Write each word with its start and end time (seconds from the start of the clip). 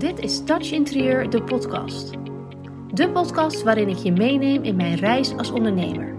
Dit 0.00 0.18
is 0.18 0.44
Touch 0.44 0.70
Interieur, 0.70 1.30
de 1.30 1.42
podcast. 1.42 2.10
De 2.94 3.10
podcast 3.12 3.62
waarin 3.62 3.88
ik 3.88 3.96
je 3.96 4.12
meeneem 4.12 4.62
in 4.62 4.76
mijn 4.76 4.94
reis 4.94 5.36
als 5.36 5.50
ondernemer. 5.50 6.14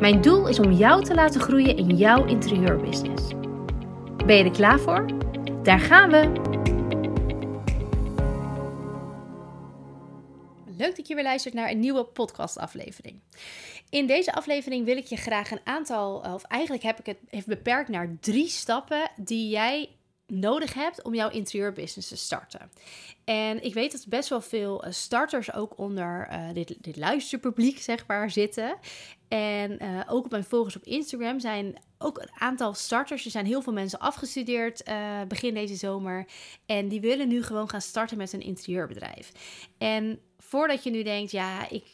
Mijn 0.00 0.20
doel 0.20 0.48
is 0.48 0.58
om 0.58 0.72
jou 0.72 1.04
te 1.04 1.14
laten 1.14 1.40
groeien 1.40 1.76
in 1.76 1.96
jouw 1.96 2.26
interieurbusiness. 2.26 3.28
Ben 4.26 4.36
je 4.36 4.44
er 4.44 4.50
klaar 4.50 4.80
voor? 4.80 5.06
Daar 5.62 5.80
gaan 5.80 6.10
we! 6.10 6.32
Leuk 10.76 10.96
dat 10.96 11.08
je 11.08 11.14
weer 11.14 11.24
luistert 11.24 11.54
naar 11.54 11.70
een 11.70 11.80
nieuwe 11.80 12.04
podcastaflevering. 12.04 13.20
In 13.90 14.06
deze 14.06 14.32
aflevering 14.32 14.84
wil 14.84 14.96
ik 14.96 15.06
je 15.06 15.16
graag 15.16 15.50
een 15.50 15.60
aantal, 15.64 16.16
of 16.16 16.42
eigenlijk 16.42 16.82
heb 16.82 16.98
ik 16.98 17.06
het 17.06 17.18
even 17.30 17.48
beperkt 17.48 17.88
naar 17.88 18.16
drie 18.20 18.48
stappen 18.48 19.10
die 19.16 19.48
jij 19.48 19.88
nodig 20.34 20.74
hebt 20.74 21.02
om 21.02 21.14
jouw 21.14 21.30
interieurbusiness 21.30 22.08
te 22.08 22.16
starten. 22.16 22.70
En 23.24 23.64
ik 23.64 23.74
weet 23.74 23.92
dat 23.92 24.06
best 24.08 24.28
wel 24.28 24.40
veel 24.40 24.84
eh, 24.84 24.92
starters 24.92 25.52
ook 25.52 25.78
onder 25.78 26.28
uh, 26.30 26.52
dit, 26.52 26.76
dit 26.80 26.96
luisterpubliek, 26.96 27.78
zeg 27.78 28.06
maar, 28.06 28.30
zitten. 28.30 28.76
En 29.28 29.82
uh, 29.82 30.00
ook 30.06 30.24
op 30.24 30.30
mijn 30.30 30.44
volgers 30.44 30.76
op 30.76 30.84
Instagram 30.84 31.40
zijn 31.40 31.78
ook 31.98 32.18
een 32.18 32.32
aantal 32.38 32.74
starters. 32.74 33.24
Er 33.24 33.30
zijn 33.30 33.46
heel 33.46 33.62
veel 33.62 33.72
mensen 33.72 33.98
afgestudeerd 33.98 34.82
begin 35.28 35.54
deze 35.54 35.74
zomer. 35.74 36.26
En 36.66 36.88
die 36.88 37.00
willen 37.00 37.28
nu 37.28 37.42
gewoon 37.42 37.68
gaan 37.68 37.80
starten 37.80 38.16
met 38.16 38.32
een 38.32 38.40
interieurbedrijf. 38.40 39.32
En 39.78 40.20
voordat 40.38 40.82
je 40.82 40.90
nu 40.90 41.02
denkt, 41.02 41.30
ja, 41.30 41.70
ik, 41.70 41.86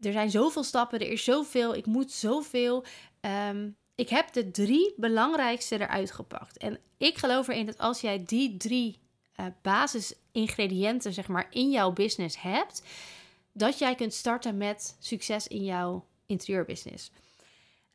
er 0.00 0.12
zijn 0.12 0.30
zoveel 0.30 0.62
stappen, 0.62 1.00
er 1.00 1.10
is 1.10 1.24
zoveel, 1.24 1.74
ik 1.74 1.86
moet 1.86 2.12
zoveel. 2.12 2.84
Um, 3.50 3.76
ik 3.98 4.08
heb 4.08 4.32
de 4.32 4.50
drie 4.50 4.94
belangrijkste 4.96 5.80
eruit 5.80 6.10
gepakt. 6.10 6.56
En 6.56 6.78
ik 6.96 7.18
geloof 7.18 7.48
erin 7.48 7.66
dat 7.66 7.78
als 7.78 8.00
jij 8.00 8.24
die 8.26 8.56
drie 8.56 8.98
uh, 9.40 9.46
basisingrediënten 9.62 11.12
zeg 11.12 11.28
maar, 11.28 11.46
in 11.50 11.70
jouw 11.70 11.92
business 11.92 12.40
hebt, 12.40 12.82
dat 13.52 13.78
jij 13.78 13.94
kunt 13.94 14.14
starten 14.14 14.56
met 14.56 14.96
succes 14.98 15.46
in 15.46 15.64
jouw 15.64 16.04
interieurbusiness. 16.26 17.10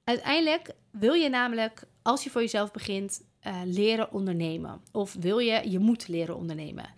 Uiteindelijk 0.04 0.76
wil 0.92 1.14
je 1.14 1.30
namelijk, 1.30 1.84
als 2.02 2.24
je 2.24 2.30
voor 2.30 2.42
jezelf 2.42 2.72
begint, 2.72 3.24
uh, 3.48 3.62
leren 3.66 4.12
ondernemen. 4.12 4.82
Of 4.92 5.16
wil 5.20 5.40
je, 5.40 5.70
je 5.70 5.80
moet 5.80 6.08
leren 6.08 6.36
ondernemen. 6.36 6.90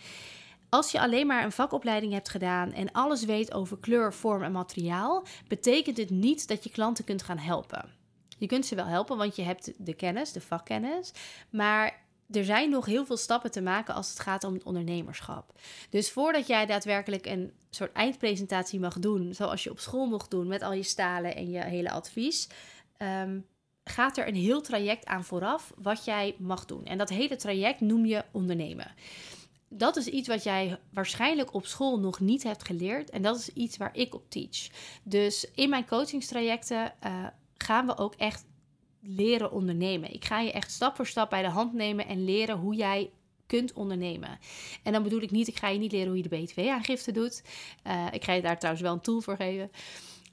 Als 0.69 0.91
je 0.91 0.99
alleen 0.99 1.27
maar 1.27 1.44
een 1.44 1.51
vakopleiding 1.51 2.13
hebt 2.13 2.29
gedaan 2.29 2.73
en 2.73 2.91
alles 2.91 3.23
weet 3.25 3.53
over 3.53 3.77
kleur, 3.77 4.13
vorm 4.13 4.44
en 4.44 4.51
materiaal, 4.51 5.25
betekent 5.47 5.97
het 5.97 6.09
niet 6.09 6.47
dat 6.47 6.63
je 6.63 6.69
klanten 6.69 7.05
kunt 7.05 7.23
gaan 7.23 7.38
helpen. 7.38 8.03
Je 8.38 8.47
kunt 8.47 8.66
ze 8.66 8.75
wel 8.75 8.86
helpen, 8.86 9.17
want 9.17 9.36
je 9.36 9.41
hebt 9.41 9.72
de 9.78 9.94
kennis, 9.94 10.31
de 10.31 10.41
vakkennis. 10.41 11.11
Maar 11.50 12.03
er 12.31 12.45
zijn 12.45 12.69
nog 12.69 12.86
heel 12.86 13.05
veel 13.05 13.17
stappen 13.17 13.52
te 13.52 13.61
maken 13.61 13.94
als 13.94 14.09
het 14.09 14.19
gaat 14.19 14.44
om 14.44 14.53
het 14.53 14.64
ondernemerschap. 14.64 15.53
Dus 15.89 16.11
voordat 16.11 16.47
jij 16.47 16.66
daadwerkelijk 16.66 17.25
een 17.25 17.52
soort 17.69 17.91
eindpresentatie 17.91 18.80
mag 18.80 19.00
doen, 19.00 19.33
zoals 19.33 19.63
je 19.63 19.72
op 19.72 19.80
school 19.80 20.06
mocht 20.06 20.31
doen 20.31 20.47
met 20.47 20.61
al 20.61 20.73
je 20.73 20.83
stalen 20.83 21.36
en 21.36 21.50
je 21.50 21.63
hele 21.63 21.91
advies, 21.91 22.50
ehm, 22.97 23.39
gaat 23.83 24.17
er 24.17 24.28
een 24.28 24.36
heel 24.36 24.61
traject 24.61 25.06
aan 25.06 25.23
vooraf 25.23 25.73
wat 25.78 26.06
jij 26.06 26.36
mag 26.39 26.66
doen. 26.66 26.86
En 26.86 26.97
dat 26.97 27.09
hele 27.09 27.36
traject 27.36 27.80
noem 27.80 28.06
je 28.06 28.23
ondernemen. 28.31 28.91
Dat 29.69 29.95
is 29.95 30.08
iets 30.08 30.28
wat 30.28 30.44
jij 30.44 30.80
waarschijnlijk 30.94 31.53
op 31.53 31.66
school 31.66 32.00
nog 32.00 32.19
niet 32.19 32.44
hebt 32.44 32.66
geleerd. 32.66 33.09
En 33.09 33.22
dat 33.22 33.38
is 33.38 33.50
iets 33.50 33.78
waar 33.78 33.95
ik 33.95 34.16
op 34.16 34.30
teach. 34.30 34.67
Dus 35.03 35.52
in 35.56 35.69
mijn 35.69 35.86
coachingstrajecten 35.86 36.94
uh, 37.06 37.25
gaan 37.57 37.85
we 37.85 37.97
ook 37.97 38.15
echt 38.15 38.45
leren 39.01 39.51
ondernemen. 39.51 40.13
Ik 40.13 40.25
ga 40.25 40.39
je 40.39 40.51
echt 40.51 40.71
stap 40.71 40.95
voor 40.95 41.07
stap 41.07 41.29
bij 41.29 41.41
de 41.41 41.49
hand 41.49 41.73
nemen 41.73 42.07
en 42.07 42.25
leren 42.25 42.57
hoe 42.57 42.75
jij 42.75 43.11
kunt 43.45 43.73
ondernemen. 43.73 44.39
En 44.83 44.91
dan 44.91 45.03
bedoel 45.03 45.21
ik 45.21 45.31
niet, 45.31 45.47
ik 45.47 45.57
ga 45.57 45.67
je 45.67 45.79
niet 45.79 45.91
leren 45.91 46.07
hoe 46.07 46.17
je 46.17 46.27
de 46.29 46.37
BTW-aangifte 46.37 47.11
doet. 47.11 47.43
Uh, 47.87 48.07
ik 48.11 48.23
ga 48.23 48.33
je 48.33 48.41
daar 48.41 48.57
trouwens 48.57 48.85
wel 48.85 48.93
een 48.93 49.01
tool 49.01 49.21
voor 49.21 49.35
geven. 49.35 49.71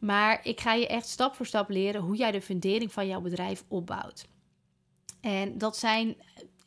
Maar 0.01 0.41
ik 0.47 0.61
ga 0.61 0.75
je 0.75 0.87
echt 0.87 1.09
stap 1.09 1.35
voor 1.35 1.47
stap 1.47 1.69
leren 1.69 2.01
hoe 2.01 2.17
jij 2.17 2.31
de 2.31 2.41
fundering 2.41 2.93
van 2.93 3.07
jouw 3.07 3.21
bedrijf 3.21 3.65
opbouwt. 3.69 4.29
En 5.21 5.59
dat 5.59 5.77
zijn 5.77 6.17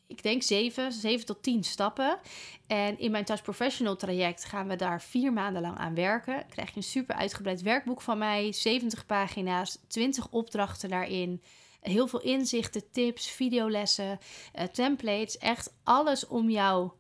ik 0.08 0.24
denk 0.24 0.44
zeven, 0.44 0.92
zeven 0.92 1.26
tot 1.26 1.44
tien 1.44 1.64
stappen. 1.64 2.20
En 2.68 3.00
in 3.00 3.12
mijn 3.12 3.26
Touch 3.26 3.42
Professional 3.42 3.96
traject 3.96 4.46
gaan 4.46 4.68
we 4.68 4.76
daar 4.76 5.02
vier 5.02 5.34
maanden 5.34 5.62
lang 5.62 5.78
aan 5.78 5.96
werken. 5.96 6.46
Krijg 6.50 6.70
je 6.70 6.76
een 6.76 6.84
super 6.84 7.16
uitgebreid 7.16 7.62
werkboek 7.62 8.02
van 8.02 8.18
mij, 8.18 8.52
70 8.54 9.06
pagina's, 9.06 9.78
20 9.88 10.30
opdrachten 10.30 10.90
daarin. 10.90 11.42
Heel 11.82 12.08
veel 12.08 12.22
inzichten, 12.22 12.92
tips, 12.92 13.30
videolessen, 13.30 14.20
uh, 14.56 14.64
templates. 14.64 15.38
Echt 15.38 15.74
alles 15.84 16.28
om 16.28 16.50
jou 16.50 16.92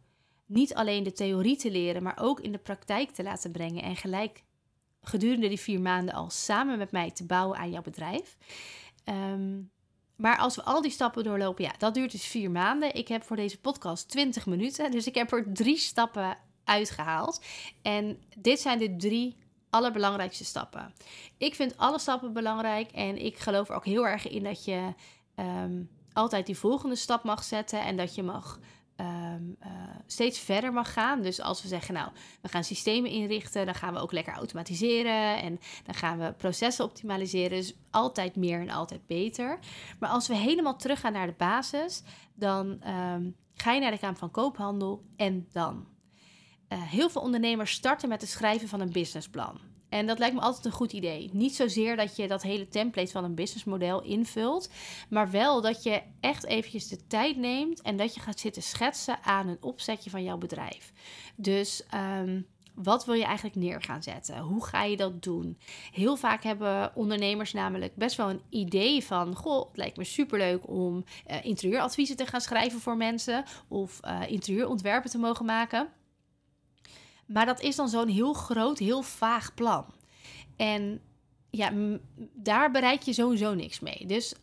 niet 0.45 0.73
alleen 0.73 1.03
de 1.03 1.13
theorie 1.13 1.57
te 1.57 1.71
leren, 1.71 2.03
maar 2.03 2.17
ook 2.21 2.39
in 2.39 2.51
de 2.51 2.57
praktijk 2.57 3.11
te 3.11 3.23
laten 3.23 3.51
brengen. 3.51 3.83
En 3.83 3.95
gelijk 3.95 4.43
gedurende 5.01 5.47
die 5.47 5.59
vier 5.59 5.81
maanden 5.81 6.13
al 6.13 6.29
samen 6.29 6.77
met 6.77 6.91
mij 6.91 7.11
te 7.11 7.25
bouwen 7.25 7.57
aan 7.57 7.71
jouw 7.71 7.81
bedrijf. 7.81 8.37
Um, 9.05 9.71
maar 10.15 10.37
als 10.37 10.55
we 10.55 10.63
al 10.63 10.81
die 10.81 10.91
stappen 10.91 11.23
doorlopen, 11.23 11.63
ja, 11.63 11.73
dat 11.77 11.93
duurt 11.93 12.11
dus 12.11 12.25
vier 12.25 12.51
maanden. 12.51 12.95
Ik 12.95 13.07
heb 13.07 13.23
voor 13.23 13.35
deze 13.35 13.59
podcast 13.59 14.09
20 14.09 14.45
minuten. 14.45 14.91
Dus 14.91 15.07
ik 15.07 15.15
heb 15.15 15.31
er 15.31 15.53
drie 15.53 15.77
stappen 15.77 16.37
uitgehaald. 16.63 17.41
En 17.81 18.23
dit 18.37 18.59
zijn 18.59 18.79
de 18.79 18.95
drie 18.95 19.35
allerbelangrijkste 19.69 20.45
stappen. 20.45 20.93
Ik 21.37 21.55
vind 21.55 21.77
alle 21.77 21.99
stappen 21.99 22.33
belangrijk. 22.33 22.91
En 22.91 23.25
ik 23.25 23.37
geloof 23.37 23.69
er 23.69 23.75
ook 23.75 23.85
heel 23.85 24.07
erg 24.07 24.27
in 24.29 24.43
dat 24.43 24.65
je 24.65 24.93
ehm, 25.35 25.83
altijd 26.13 26.45
die 26.45 26.57
volgende 26.57 26.95
stap 26.95 27.23
mag 27.23 27.43
zetten. 27.43 27.81
En 27.81 27.97
dat 27.97 28.15
je 28.15 28.23
mag 28.23 28.59
Ehm, 28.95 29.43
eh, 29.59 29.71
steeds 30.07 30.39
verder 30.39 30.73
mag 30.73 30.93
gaan. 30.93 31.21
Dus 31.21 31.41
als 31.41 31.61
we 31.61 31.67
zeggen, 31.67 31.93
nou, 31.93 32.09
we 32.41 32.47
gaan 32.47 32.63
systemen 32.63 33.09
inrichten, 33.09 33.65
dan 33.65 33.75
gaan 33.75 33.93
we 33.93 33.99
ook 33.99 34.11
lekker 34.11 34.33
automatiseren 34.33 35.41
en 35.41 35.59
dan 35.83 35.95
gaan 35.95 36.17
we 36.17 36.33
processen 36.37 36.85
optimaliseren. 36.85 37.57
Dus 37.57 37.73
altijd 37.91 38.35
meer 38.35 38.59
en 38.59 38.69
altijd 38.69 39.07
beter. 39.07 39.59
Maar 39.99 40.09
als 40.09 40.27
we 40.27 40.35
helemaal 40.35 40.75
teruggaan 40.75 41.13
naar 41.13 41.27
de 41.27 41.35
basis, 41.37 42.03
dan 42.33 42.81
ehm, 42.81 43.29
ga 43.53 43.71
je 43.71 43.79
naar 43.79 43.91
de 43.91 43.99
Kamer 43.99 44.17
van 44.17 44.31
Koophandel 44.31 45.03
en 45.15 45.47
dan. 45.51 45.85
Uh, 46.69 46.81
heel 46.81 47.09
veel 47.09 47.21
ondernemers 47.21 47.71
starten 47.71 48.09
met 48.09 48.21
het 48.21 48.29
schrijven 48.29 48.67
van 48.67 48.79
een 48.79 48.91
businessplan. 48.91 49.59
En 49.95 50.05
dat 50.05 50.19
lijkt 50.19 50.35
me 50.35 50.41
altijd 50.41 50.65
een 50.65 50.71
goed 50.71 50.93
idee. 50.93 51.29
Niet 51.33 51.55
zozeer 51.55 51.95
dat 51.95 52.15
je 52.15 52.27
dat 52.27 52.41
hele 52.41 52.67
template 52.67 53.11
van 53.11 53.23
een 53.23 53.35
businessmodel 53.35 54.01
invult, 54.01 54.69
maar 55.09 55.31
wel 55.31 55.61
dat 55.61 55.83
je 55.83 56.01
echt 56.19 56.45
eventjes 56.45 56.87
de 56.87 57.07
tijd 57.07 57.37
neemt 57.37 57.81
en 57.81 57.97
dat 57.97 58.13
je 58.13 58.19
gaat 58.19 58.39
zitten 58.39 58.63
schetsen 58.63 59.23
aan 59.23 59.47
een 59.47 59.57
opzetje 59.61 60.09
van 60.09 60.23
jouw 60.23 60.37
bedrijf. 60.37 60.91
Dus 61.35 61.83
ehm, 61.89 62.41
wat 62.73 63.05
wil 63.05 63.15
je 63.15 63.23
eigenlijk 63.23 63.55
neer 63.55 63.81
gaan 63.81 64.03
zetten? 64.03 64.39
Hoe 64.39 64.65
ga 64.65 64.83
je 64.83 64.97
dat 64.97 65.23
doen? 65.23 65.57
Heel 65.91 66.15
vaak 66.15 66.43
hebben 66.43 66.95
ondernemers 66.95 67.53
namelijk 67.53 67.95
best 67.95 68.17
wel 68.17 68.29
een 68.29 68.41
idee 68.49 69.03
van: 69.03 69.35
Goh, 69.35 69.67
het 69.67 69.77
lijkt 69.77 69.97
me 69.97 70.03
superleuk 70.03 70.67
om 70.67 71.03
uh, 71.31 71.45
interieuradviezen 71.45 72.15
te 72.15 72.25
gaan 72.25 72.41
schrijven 72.41 72.79
voor 72.79 72.97
mensen 72.97 73.43
of 73.67 73.99
uh, 74.05 74.21
interieurontwerpen 74.27 75.09
te 75.09 75.17
mogen 75.17 75.45
maken. 75.45 75.89
Maar 77.25 77.45
dat 77.45 77.61
is 77.61 77.75
dan 77.75 77.89
zo'n 77.89 78.07
heel 78.07 78.33
groot, 78.33 78.79
heel 78.79 79.01
vaag 79.01 79.53
plan. 79.53 79.85
En 80.55 81.01
ja, 81.49 81.71
daar 82.33 82.71
bereik 82.71 83.01
je 83.01 83.13
sowieso 83.13 83.53
niks 83.53 83.79
mee. 83.79 84.05
Dus 84.05 84.35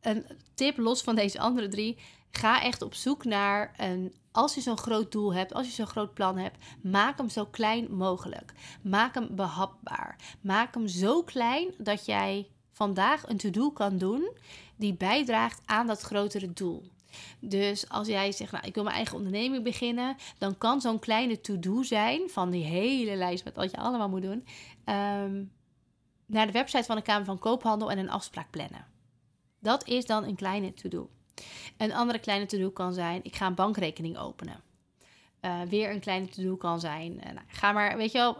een 0.00 0.26
tip 0.54 0.76
los 0.76 1.02
van 1.02 1.14
deze 1.14 1.38
andere 1.38 1.68
drie. 1.68 1.98
Ga 2.30 2.62
echt 2.62 2.82
op 2.82 2.94
zoek 2.94 3.24
naar 3.24 3.74
een. 3.76 4.14
Als 4.32 4.54
je 4.54 4.60
zo'n 4.60 4.78
groot 4.78 5.12
doel 5.12 5.34
hebt, 5.34 5.52
als 5.52 5.66
je 5.66 5.72
zo'n 5.72 5.86
groot 5.86 6.14
plan 6.14 6.38
hebt, 6.38 6.64
maak 6.82 7.18
hem 7.18 7.28
zo 7.28 7.46
klein 7.46 7.94
mogelijk. 7.94 8.52
Maak 8.82 9.14
hem 9.14 9.28
behapbaar. 9.30 10.16
Maak 10.40 10.74
hem 10.74 10.88
zo 10.88 11.22
klein 11.22 11.74
dat 11.78 12.06
jij 12.06 12.48
vandaag 12.72 13.28
een 13.28 13.36
to-do 13.36 13.70
kan 13.70 13.98
doen 13.98 14.30
die 14.76 14.94
bijdraagt 14.94 15.60
aan 15.64 15.86
dat 15.86 16.00
grotere 16.00 16.52
doel. 16.52 16.82
Dus 17.40 17.88
als 17.88 18.06
jij 18.06 18.32
zegt, 18.32 18.52
nou, 18.52 18.66
ik 18.66 18.74
wil 18.74 18.82
mijn 18.82 18.96
eigen 18.96 19.16
onderneming 19.16 19.64
beginnen, 19.64 20.16
dan 20.38 20.58
kan 20.58 20.80
zo'n 20.80 20.98
kleine 20.98 21.40
to-do 21.40 21.82
zijn 21.82 22.30
van 22.30 22.50
die 22.50 22.64
hele 22.64 23.16
lijst 23.16 23.44
met 23.44 23.56
wat 23.56 23.70
je 23.70 23.76
allemaal 23.76 24.08
moet 24.08 24.22
doen, 24.22 24.46
ehm, 24.84 25.44
naar 26.26 26.46
de 26.46 26.52
website 26.52 26.84
van 26.84 26.96
de 26.96 27.02
Kamer 27.02 27.24
van 27.24 27.38
Koophandel 27.38 27.90
en 27.90 27.98
een 27.98 28.10
afspraak 28.10 28.50
plannen. 28.50 28.86
Dat 29.58 29.88
is 29.88 30.06
dan 30.06 30.24
een 30.24 30.36
kleine 30.36 30.74
to-do. 30.74 31.10
Een 31.76 31.92
andere 31.92 32.18
kleine 32.18 32.46
to-do 32.46 32.70
kan 32.70 32.92
zijn, 32.92 33.20
ik 33.24 33.36
ga 33.36 33.46
een 33.46 33.54
bankrekening 33.54 34.18
openen. 34.18 34.60
Uh, 35.40 35.60
weer 35.62 35.90
een 35.90 36.00
kleine 36.00 36.28
to-do 36.28 36.56
kan 36.56 36.80
zijn, 36.80 37.12
uh, 37.12 37.24
nou, 37.24 37.46
ga 37.46 37.72
maar, 37.72 37.96
weet 37.96 38.12
je 38.12 38.18
wel, 38.18 38.36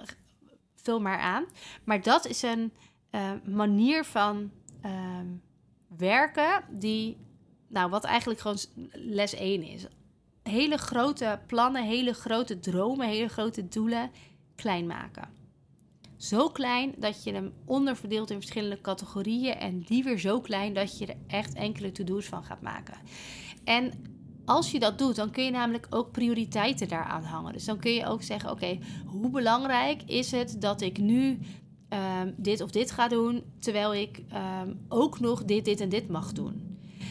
vul 0.74 1.00
maar 1.00 1.18
aan. 1.18 1.44
Maar 1.84 2.02
dat 2.02 2.26
is 2.26 2.42
een 2.42 2.72
uh, 3.10 3.30
manier 3.44 4.04
van 4.04 4.50
ehm, 4.80 5.26
werken 5.96 6.64
die 6.68 7.16
nou, 7.70 7.90
wat 7.90 8.04
eigenlijk 8.04 8.40
gewoon 8.40 8.58
les 8.92 9.34
1 9.34 9.62
is. 9.62 9.86
Hele 10.42 10.76
grote 10.76 11.40
plannen, 11.46 11.84
hele 11.84 12.12
grote 12.12 12.60
dromen, 12.60 13.08
hele 13.08 13.28
grote 13.28 13.68
doelen 13.68 14.10
klein 14.54 14.86
maken. 14.86 15.28
Zo 16.16 16.48
klein 16.48 16.94
dat 16.96 17.24
je 17.24 17.32
hem 17.32 17.52
onderverdeelt 17.64 18.30
in 18.30 18.40
verschillende 18.40 18.80
categorieën 18.80 19.54
en 19.54 19.80
die 19.80 20.04
weer 20.04 20.18
zo 20.18 20.40
klein 20.40 20.74
dat 20.74 20.98
je 20.98 21.06
er 21.06 21.16
echt 21.26 21.54
enkele 21.54 21.92
to-do's 21.92 22.26
van 22.26 22.44
gaat 22.44 22.60
maken. 22.60 22.94
En 23.64 23.92
als 24.44 24.70
je 24.70 24.78
dat 24.78 24.98
doet, 24.98 25.16
dan 25.16 25.30
kun 25.30 25.44
je 25.44 25.50
namelijk 25.50 25.86
ook 25.90 26.10
prioriteiten 26.10 26.88
daaraan 26.88 27.22
hangen. 27.22 27.52
Dus 27.52 27.64
dan 27.64 27.78
kun 27.78 27.92
je 27.92 28.06
ook 28.06 28.22
zeggen: 28.22 28.50
Oké, 28.50 28.78
hoe 29.06 29.30
belangrijk 29.30 30.02
is 30.02 30.30
het 30.30 30.60
dat 30.60 30.80
ik 30.80 30.98
nu 30.98 31.38
ehm, 31.88 32.32
dit 32.36 32.60
of 32.60 32.70
dit 32.70 32.90
ga 32.90 33.08
doen, 33.08 33.42
terwijl 33.58 33.94
ik 33.94 34.22
ehm, 34.28 34.74
ook 34.88 35.20
nog 35.20 35.44
dit, 35.44 35.64
dit 35.64 35.80
en 35.80 35.88
dit 35.88 36.08
mag 36.08 36.32
doen? 36.32 36.69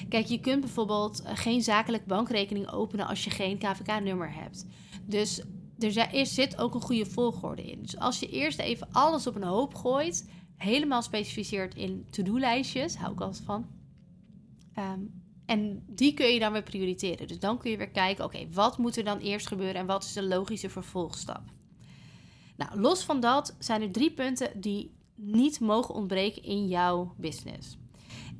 Kijk, 0.10 0.26
je 0.26 0.40
kunt 0.40 0.60
bijvoorbeeld 0.60 1.22
eh, 1.22 1.32
geen 1.36 1.62
zakelijk 1.62 2.06
bankrekening 2.06 2.72
openen 2.72 3.08
als 3.08 3.24
je 3.24 3.30
geen 3.30 3.58
KVK-nummer 3.58 4.34
hebt. 4.34 4.66
Dus 5.06 5.42
er 5.80 6.26
zit 6.26 6.58
ook 6.58 6.74
een 6.74 6.82
goede 6.82 7.06
volgorde 7.06 7.72
in. 7.72 7.82
Dus 7.82 7.98
als 7.98 8.20
je 8.20 8.30
eerst 8.30 8.60
even 8.60 8.88
alles 8.92 9.28
op 9.28 9.36
een 9.36 9.44
hoop 9.44 9.76
gooit, 9.76 10.30
helemaal 10.56 11.02
specificeert 11.02 11.76
in 11.76 12.08
to-do-lijstjes, 12.10 12.96
hou 12.96 13.14
ik 13.14 13.22
altijd 13.22 13.46
van. 13.46 13.68
Ehm, 14.74 15.00
en 15.46 15.84
die 15.88 16.14
kun 16.14 16.28
je 16.28 16.40
dan 16.40 16.52
weer 16.52 16.64
prioriteren. 16.64 17.28
Dus 17.28 17.40
dan 17.40 17.58
kun 17.58 17.72
je 17.72 17.78
weer 17.78 17.90
kijken, 17.90 18.26
oké, 18.26 18.50
wat 18.52 18.78
moet 18.78 18.98
er 18.98 19.04
dan 19.04 19.20
eerst 19.20 19.48
gebeuren 19.48 19.76
en 19.76 19.86
wat 19.86 20.04
is 20.04 20.14
de 20.14 20.24
logische 20.24 20.70
vervolgstap? 20.70 21.42
Nou, 22.58 22.80
los 22.80 23.04
van 23.04 23.20
dat 23.20 23.56
zijn 23.60 23.82
er 23.82 23.92
drie 23.92 24.12
punten 24.12 24.62
die 24.62 24.92
niet 25.16 25.60
mogen 25.60 25.96
ontbreken 25.96 26.44
in 26.44 26.68
jouw 26.68 27.14
business. 27.18 27.78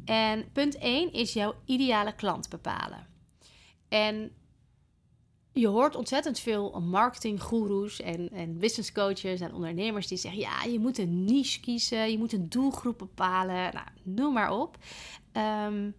En 0.10 0.52
punt 0.52 0.78
1 0.78 1.12
is 1.12 1.34
jouw 1.34 1.56
ideale 1.66 2.16
klant 2.16 2.50
bepalen. 2.50 3.08
En 3.90 4.32
je 5.54 5.68
hoort 5.68 5.96
ontzettend 5.96 6.40
veel 6.40 6.80
marketinggoeroes 6.82 8.02
en, 8.02 8.30
en 8.30 8.58
business 8.58 8.92
coaches 8.92 9.40
en 9.40 9.54
ondernemers 9.54 10.08
die 10.08 10.18
zeggen: 10.18 10.40
ja, 10.40 10.64
je 10.64 10.80
moet 10.80 10.98
een 10.98 11.24
niche 11.24 11.60
kiezen, 11.60 12.12
je 12.12 12.18
moet 12.18 12.34
een 12.34 12.50
doelgroep 12.50 12.98
bepalen. 12.98 13.74
Nou, 13.74 13.88
noem 14.04 14.34
maar 14.34 14.52
op. 14.52 14.78
Um, 15.66 15.96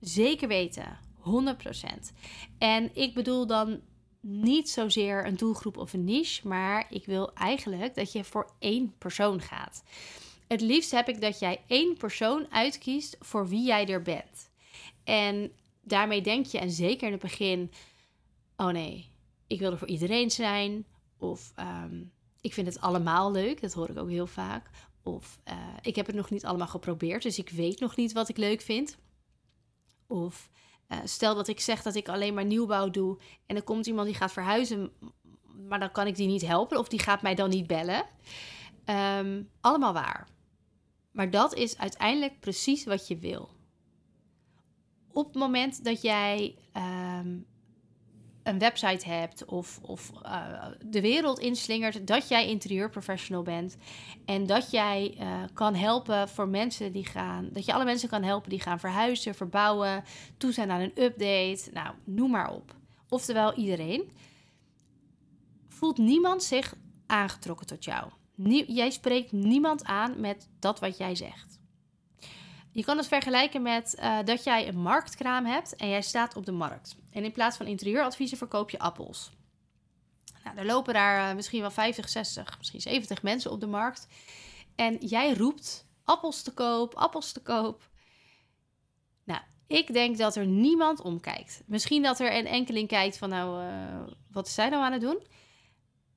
Zeker 0.00 0.48
weten, 0.48 0.98
100%. 1.18 2.12
En 2.58 2.90
ik 2.94 3.14
bedoel 3.14 3.46
dan 3.46 3.80
niet 4.20 4.70
zozeer 4.70 5.26
een 5.26 5.36
doelgroep 5.36 5.76
of 5.76 5.92
een 5.92 6.04
niche, 6.04 6.48
maar 6.48 6.86
ik 6.90 7.06
wil 7.06 7.32
eigenlijk 7.34 7.94
dat 7.94 8.12
je 8.12 8.24
voor 8.24 8.50
één 8.58 8.94
persoon 8.98 9.40
gaat. 9.40 9.82
Het 10.46 10.60
liefst 10.60 10.90
heb 10.90 11.08
ik 11.08 11.20
dat 11.20 11.38
jij 11.38 11.64
één 11.66 11.96
persoon 11.96 12.46
uitkiest 12.50 13.16
voor 13.20 13.48
wie 13.48 13.66
jij 13.66 13.86
er 13.86 14.02
bent. 14.02 14.50
En 15.04 15.52
daarmee 15.82 16.20
denk 16.20 16.46
je, 16.46 16.58
en 16.58 16.70
zeker 16.70 17.06
in 17.06 17.12
het 17.12 17.22
begin, 17.22 17.72
oh 18.56 18.68
nee, 18.68 19.10
ik 19.46 19.58
wil 19.58 19.72
er 19.72 19.78
voor 19.78 19.88
iedereen 19.88 20.30
zijn. 20.30 20.86
Of 21.18 21.52
ehm, 21.54 22.02
ik 22.40 22.52
vind 22.52 22.66
het 22.66 22.80
allemaal 22.80 23.32
leuk, 23.32 23.60
dat 23.60 23.72
hoor 23.72 23.90
ik 23.90 23.98
ook 23.98 24.10
heel 24.10 24.26
vaak. 24.26 24.70
Of 25.02 25.38
uh, 25.48 25.54
ik 25.82 25.96
heb 25.96 26.06
het 26.06 26.14
nog 26.14 26.30
niet 26.30 26.44
allemaal 26.44 26.66
geprobeerd, 26.66 27.22
dus 27.22 27.38
ik 27.38 27.50
weet 27.50 27.80
nog 27.80 27.96
niet 27.96 28.12
wat 28.12 28.28
ik 28.28 28.36
leuk 28.36 28.60
vind. 28.60 28.96
Of 30.06 30.50
uh, 30.88 30.98
stel 31.04 31.34
dat 31.34 31.48
ik 31.48 31.60
zeg 31.60 31.82
dat 31.82 31.94
ik 31.94 32.08
alleen 32.08 32.34
maar 32.34 32.44
nieuwbouw 32.44 32.90
doe 32.90 33.18
en 33.46 33.56
er 33.56 33.62
komt 33.62 33.86
iemand 33.86 34.06
die 34.06 34.16
gaat 34.16 34.32
verhuizen, 34.32 34.90
maar 35.68 35.80
dan 35.80 35.92
kan 35.92 36.06
ik 36.06 36.16
die 36.16 36.26
niet 36.26 36.46
helpen 36.46 36.78
of 36.78 36.88
die 36.88 36.98
gaat 36.98 37.22
mij 37.22 37.34
dan 37.34 37.50
niet 37.50 37.66
bellen. 37.66 38.04
Um, 39.18 39.50
allemaal 39.60 39.92
waar. 39.92 40.28
Maar 41.16 41.30
dat 41.30 41.54
is 41.54 41.78
uiteindelijk 41.78 42.40
precies 42.40 42.84
wat 42.84 43.08
je 43.08 43.16
wil. 43.18 43.48
Op 45.12 45.26
het 45.26 45.34
moment 45.34 45.84
dat 45.84 46.02
jij 46.02 46.56
um, 47.20 47.46
een 48.42 48.58
website 48.58 49.08
hebt 49.08 49.44
of, 49.44 49.78
of 49.82 50.12
uh, 50.24 50.66
de 50.84 51.00
wereld 51.00 51.38
inslingert, 51.38 52.06
dat 52.06 52.28
jij 52.28 52.46
interieurprofessional 52.46 53.42
bent 53.42 53.76
en 54.24 54.46
dat 54.46 54.70
jij 54.70 55.16
uh, 55.18 55.42
kan 55.54 55.74
helpen 55.74 56.28
voor 56.28 56.48
mensen 56.48 56.92
die 56.92 57.06
gaan, 57.06 57.48
dat 57.52 57.64
je 57.64 57.72
alle 57.72 57.84
mensen 57.84 58.08
kan 58.08 58.22
helpen 58.22 58.50
die 58.50 58.60
gaan 58.60 58.80
verhuizen, 58.80 59.34
verbouwen, 59.34 60.04
toe 60.36 60.52
zijn 60.52 60.70
aan 60.70 60.80
een 60.80 61.02
update, 61.02 61.70
nou, 61.72 61.94
noem 62.04 62.30
maar 62.30 62.50
op. 62.50 62.74
Oftewel 63.08 63.54
iedereen. 63.54 64.10
Voelt 65.68 65.98
niemand 65.98 66.42
zich 66.42 66.74
aangetrokken 67.06 67.66
tot 67.66 67.84
jou? 67.84 68.10
Jij 68.66 68.90
spreekt 68.90 69.32
niemand 69.32 69.84
aan 69.84 70.20
met 70.20 70.48
dat 70.58 70.80
wat 70.80 70.96
jij 70.96 71.14
zegt. 71.14 71.60
Je 72.70 72.84
kan 72.84 72.96
het 72.96 73.06
vergelijken 73.06 73.62
met 73.62 73.96
uh, 73.98 74.18
dat 74.24 74.44
jij 74.44 74.68
een 74.68 74.80
marktkraam 74.80 75.44
hebt 75.44 75.76
en 75.76 75.88
jij 75.88 76.02
staat 76.02 76.36
op 76.36 76.46
de 76.46 76.52
markt. 76.52 76.96
En 77.10 77.24
in 77.24 77.32
plaats 77.32 77.56
van 77.56 77.66
interieuradviezen 77.66 78.38
verkoop 78.38 78.70
je 78.70 78.78
appels. 78.78 79.30
Nou, 80.44 80.56
er 80.56 80.66
lopen 80.66 80.94
daar 80.94 81.28
uh, 81.28 81.34
misschien 81.34 81.60
wel 81.60 81.70
50, 81.70 82.08
60, 82.08 82.58
misschien 82.58 82.80
70 82.80 83.22
mensen 83.22 83.50
op 83.50 83.60
de 83.60 83.66
markt. 83.66 84.08
En 84.74 84.96
jij 84.96 85.34
roept 85.34 85.86
appels 86.04 86.42
te 86.42 86.54
koop, 86.54 86.94
appels 86.94 87.32
te 87.32 87.42
koop. 87.42 87.88
Nou, 89.24 89.40
ik 89.66 89.92
denk 89.92 90.18
dat 90.18 90.36
er 90.36 90.46
niemand 90.46 91.00
omkijkt. 91.00 91.62
Misschien 91.66 92.02
dat 92.02 92.20
er 92.20 92.36
een 92.36 92.46
enkeling 92.46 92.88
kijkt 92.88 93.18
van 93.18 93.28
nou, 93.28 93.64
uh, 93.64 94.12
wat 94.30 94.46
is 94.46 94.54
zij 94.54 94.68
nou 94.68 94.82
aan 94.84 94.92
het 94.92 95.00
doen? 95.00 95.22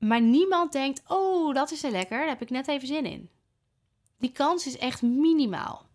Maar 0.00 0.20
niemand 0.20 0.72
denkt, 0.72 1.02
oh, 1.06 1.54
dat 1.54 1.70
is 1.70 1.82
er 1.82 1.90
lekker, 1.90 2.18
daar 2.18 2.28
heb 2.28 2.42
ik 2.42 2.50
net 2.50 2.68
even 2.68 2.86
zin 2.88 3.06
in. 3.06 3.30
Die 4.18 4.32
kans 4.32 4.66
is 4.66 4.78
echt 4.78 5.02
minimaal. 5.02 5.86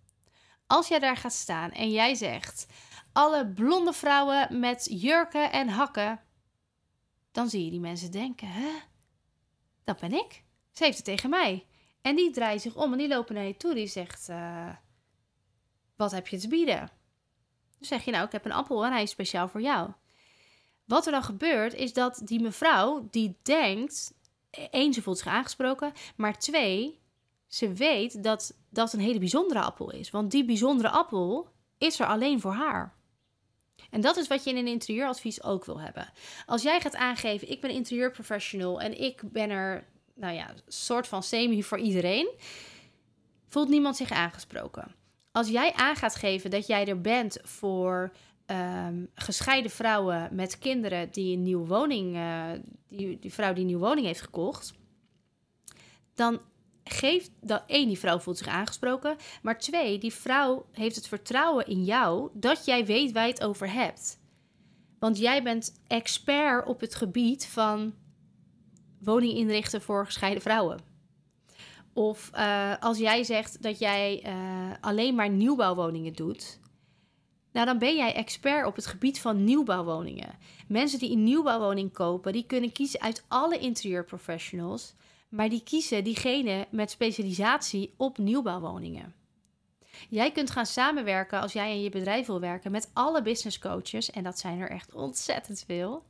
Als 0.67 0.87
jij 0.87 0.99
daar 0.99 1.17
gaat 1.17 1.33
staan 1.33 1.71
en 1.71 1.91
jij 1.91 2.15
zegt: 2.15 2.67
alle 3.11 3.47
blonde 3.47 3.93
vrouwen 3.93 4.59
met 4.59 4.87
jurken 4.89 5.51
en 5.51 5.67
hakken, 5.67 6.21
dan 7.31 7.49
zie 7.49 7.65
je 7.65 7.71
die 7.71 7.79
mensen 7.79 8.11
denken: 8.11 8.47
hè? 8.47 8.69
Dat 9.83 9.99
ben 9.99 10.13
ik. 10.13 10.43
Ze 10.71 10.83
heeft 10.83 10.97
het 10.97 11.05
tegen 11.05 11.29
mij. 11.29 11.65
En 12.01 12.15
die 12.15 12.31
draaien 12.31 12.59
zich 12.59 12.75
om 12.75 12.91
en 12.91 12.97
die 12.97 13.07
lopen 13.07 13.35
naar 13.35 13.43
je 13.43 13.57
toe. 13.57 13.73
Die 13.73 13.87
zegt: 13.87 14.29
uh, 14.29 14.69
Wat 15.95 16.11
heb 16.11 16.27
je 16.27 16.37
te 16.37 16.47
bieden? 16.47 16.77
Dan 17.77 17.87
zeg 17.87 18.05
je: 18.05 18.11
Nou, 18.11 18.25
ik 18.25 18.31
heb 18.31 18.45
een 18.45 18.51
appel 18.51 18.85
en 18.85 18.91
hij 18.91 19.01
is 19.01 19.09
speciaal 19.09 19.47
voor 19.47 19.61
jou. 19.61 19.91
Wat 20.85 21.05
er 21.05 21.11
dan 21.11 21.23
gebeurt, 21.23 21.73
is 21.73 21.93
dat 21.93 22.21
die 22.23 22.41
mevrouw 22.41 23.07
die 23.11 23.37
denkt: 23.41 24.13
één, 24.71 24.93
ze 24.93 25.01
voelt 25.01 25.17
zich 25.17 25.27
aangesproken, 25.27 25.93
maar 26.15 26.37
twee, 26.39 26.99
ze 27.47 27.73
weet 27.73 28.23
dat 28.23 28.53
dat 28.69 28.93
een 28.93 28.99
hele 28.99 29.19
bijzondere 29.19 29.61
appel 29.61 29.91
is. 29.91 30.11
Want 30.11 30.31
die 30.31 30.45
bijzondere 30.45 30.89
appel 30.89 31.49
is 31.77 31.99
er 31.99 32.05
alleen 32.05 32.41
voor 32.41 32.53
haar. 32.53 32.93
En 33.89 34.01
dat 34.01 34.17
is 34.17 34.27
wat 34.27 34.43
je 34.43 34.49
in 34.49 34.57
een 34.57 34.67
interieuradvies 34.67 35.43
ook 35.43 35.65
wil 35.65 35.79
hebben. 35.79 36.11
Als 36.45 36.61
jij 36.61 36.81
gaat 36.81 36.95
aangeven, 36.95 37.49
ik 37.49 37.61
ben 37.61 37.69
interieurprofessional 37.69 38.81
en 38.81 39.01
ik 39.01 39.21
ben 39.31 39.49
er, 39.49 39.87
nou 40.13 40.33
ja, 40.33 40.53
soort 40.67 41.07
van 41.07 41.23
semi 41.23 41.63
voor 41.63 41.79
iedereen, 41.79 42.29
voelt 43.47 43.69
niemand 43.69 43.95
zich 43.95 44.11
aangesproken. 44.11 44.95
Als 45.31 45.49
jij 45.49 45.73
aan 45.73 45.95
gaat 45.95 46.15
geven 46.15 46.49
dat 46.49 46.67
jij 46.67 46.87
er 46.87 47.01
bent 47.01 47.37
voor 47.43 48.11
um, 48.47 49.09
gescheiden 49.15 49.71
vrouwen 49.71 50.29
met 50.31 50.57
kinderen 50.57 51.11
die 51.11 51.35
een 51.35 51.43
nieuwe 51.43 51.67
woning, 51.67 52.15
uh, 52.15 52.51
die, 52.87 53.19
die 53.19 53.33
vrouw 53.33 53.53
die 53.53 53.61
een 53.61 53.67
nieuwe 53.67 53.85
woning 53.85 54.05
heeft 54.05 54.21
gekocht, 54.21 54.73
dan 56.13 56.39
geeft 56.83 57.31
dat 57.41 57.63
één, 57.67 57.87
die 57.87 57.99
vrouw 57.99 58.19
voelt 58.19 58.37
zich 58.37 58.47
aangesproken. 58.47 59.15
Maar 59.41 59.59
twee, 59.59 59.97
die 59.97 60.13
vrouw 60.13 60.65
heeft 60.71 60.95
het 60.95 61.07
vertrouwen 61.07 61.67
in 61.67 61.83
jou 61.83 62.29
dat 62.33 62.65
jij 62.65 62.85
weet 62.85 63.11
waar 63.11 63.25
je 63.25 63.33
het 63.33 63.43
over 63.43 63.71
hebt. 63.71 64.19
Want 64.99 65.17
jij 65.17 65.43
bent 65.43 65.81
expert 65.87 66.65
op 66.65 66.79
het 66.79 66.95
gebied 66.95 67.47
van 67.47 67.93
woning 68.99 69.33
inrichten 69.33 69.81
voor 69.81 70.05
gescheiden 70.05 70.41
vrouwen. 70.41 70.79
Of 71.93 72.31
uh, 72.33 72.73
als 72.79 72.97
jij 72.97 73.23
zegt 73.23 73.61
dat 73.61 73.79
jij 73.79 74.25
uh, 74.25 74.73
alleen 74.81 75.15
maar 75.15 75.29
nieuwbouwwoningen 75.29 76.13
doet. 76.13 76.59
Nou, 77.55 77.67
dan 77.67 77.77
ben 77.77 77.95
jij 77.95 78.13
expert 78.13 78.65
op 78.65 78.75
het 78.75 78.85
gebied 78.85 79.19
van 79.19 79.43
nieuwbouwwoningen. 79.43 80.37
Mensen 80.67 80.99
die 80.99 81.11
een 81.11 81.23
nieuwbouwwoning 81.23 81.93
kopen, 81.93 82.33
die 82.33 82.45
kunnen 82.45 82.71
kiezen 82.71 83.01
uit 83.01 83.23
alle 83.27 83.59
interieurprofessionals 83.59 84.93
maar 85.35 85.49
die 85.49 85.63
kiezen 85.63 86.03
diegene 86.03 86.67
met 86.69 86.91
specialisatie 86.91 87.93
op 87.97 88.17
nieuwbouwwoningen. 88.17 89.13
Jij 90.09 90.31
kunt 90.31 90.49
gaan 90.51 90.65
samenwerken 90.65 91.41
als 91.41 91.53
jij 91.53 91.71
in 91.71 91.81
je 91.81 91.89
bedrijf 91.89 92.25
wil 92.25 92.39
werken 92.39 92.71
met 92.71 92.89
alle 92.93 93.21
business 93.21 93.59
coaches, 93.59 94.11
en 94.11 94.23
dat 94.23 94.39
zijn 94.39 94.59
er 94.59 94.69
echt 94.69 94.93
ontzettend 94.93 95.63
veel. 95.65 96.05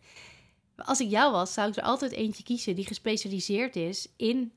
Als 0.75 0.99
ik 0.99 1.09
jou 1.09 1.31
was, 1.31 1.53
zou 1.53 1.69
ik 1.69 1.75
er 1.75 1.83
altijd 1.83 2.11
eentje 2.11 2.43
kiezen 2.43 2.75
die 2.75 2.85
gespecialiseerd 2.85 3.75
is 3.75 4.07
in, 4.15 4.51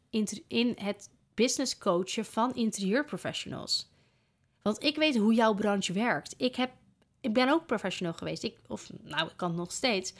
in 0.48 0.76
het 0.80 1.10
business 1.34 1.78
coachen 1.78 2.24
van 2.24 2.54
interieurprofessionals. 2.54 3.90
Want 4.62 4.82
ik 4.82 4.96
weet 4.96 5.16
hoe 5.16 5.34
jouw 5.34 5.54
branche 5.54 5.92
werkt. 5.92 6.34
Ik, 6.36 6.56
heb, 6.56 6.70
ik 7.20 7.32
ben 7.32 7.48
ook 7.48 7.66
professional 7.66 8.12
geweest. 8.12 8.42
Ik, 8.42 8.56
of 8.66 8.90
nou, 9.02 9.26
ik 9.26 9.36
kan 9.36 9.48
het 9.48 9.58
nog 9.58 9.72
steeds. 9.72 10.12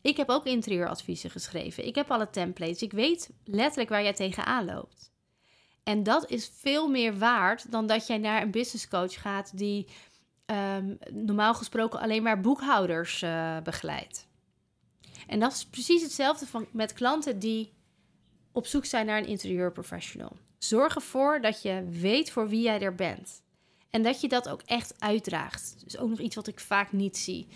Ik 0.00 0.16
heb 0.16 0.28
ook 0.28 0.44
interieuradviezen 0.44 1.30
geschreven. 1.30 1.86
Ik 1.86 1.94
heb 1.94 2.10
alle 2.10 2.30
templates. 2.30 2.82
Ik 2.82 2.92
weet 2.92 3.30
letterlijk 3.44 3.88
waar 3.88 4.02
jij 4.02 4.14
tegenaan 4.14 4.64
loopt. 4.64 5.10
En 5.82 6.02
dat 6.02 6.30
is 6.30 6.50
veel 6.54 6.88
meer 6.88 7.18
waard 7.18 7.72
dan 7.72 7.86
dat 7.86 8.06
jij 8.06 8.18
naar 8.18 8.42
een 8.42 8.50
business 8.50 8.88
coach 8.88 9.20
gaat 9.20 9.58
die 9.58 9.86
um, 10.46 10.98
normaal 11.12 11.54
gesproken 11.54 12.00
alleen 12.00 12.22
maar 12.22 12.40
boekhouders 12.40 13.22
uh, 13.22 13.60
begeleidt. 13.60 14.26
En 15.26 15.40
dat 15.40 15.52
is 15.52 15.66
precies 15.66 16.02
hetzelfde 16.02 16.46
van, 16.46 16.66
met 16.72 16.92
klanten 16.92 17.38
die 17.38 17.72
op 18.52 18.66
zoek 18.66 18.84
zijn 18.84 19.06
naar 19.06 19.18
een 19.18 19.26
interieurprofessional. 19.26 20.36
Zorg 20.58 20.94
ervoor 20.94 21.40
dat 21.40 21.62
je 21.62 21.84
weet 21.90 22.30
voor 22.30 22.48
wie 22.48 22.62
jij 22.62 22.80
er 22.80 22.94
bent. 22.94 23.42
En 23.96 24.02
dat 24.02 24.20
je 24.20 24.28
dat 24.28 24.48
ook 24.48 24.62
echt 24.64 24.94
uitdraagt. 24.98 25.76
Dus 25.84 25.98
ook 25.98 26.08
nog 26.08 26.18
iets 26.18 26.34
wat 26.34 26.46
ik 26.46 26.60
vaak 26.60 26.92
niet 26.92 27.16
zie. 27.16 27.46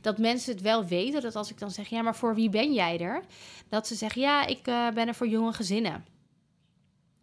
Dat 0.00 0.18
mensen 0.18 0.52
het 0.52 0.62
wel 0.62 0.84
weten. 0.86 1.22
Dat 1.22 1.36
als 1.36 1.50
ik 1.50 1.58
dan 1.58 1.70
zeg, 1.70 1.88
ja, 1.88 2.02
maar 2.02 2.16
voor 2.16 2.34
wie 2.34 2.48
ben 2.48 2.72
jij 2.72 2.98
er? 2.98 3.22
Dat 3.68 3.86
ze 3.86 3.94
zeggen, 3.94 4.20
ja, 4.20 4.46
ik 4.46 4.68
uh, 4.68 4.90
ben 4.90 5.08
er 5.08 5.14
voor 5.14 5.28
jonge 5.28 5.52
gezinnen. 5.52 6.04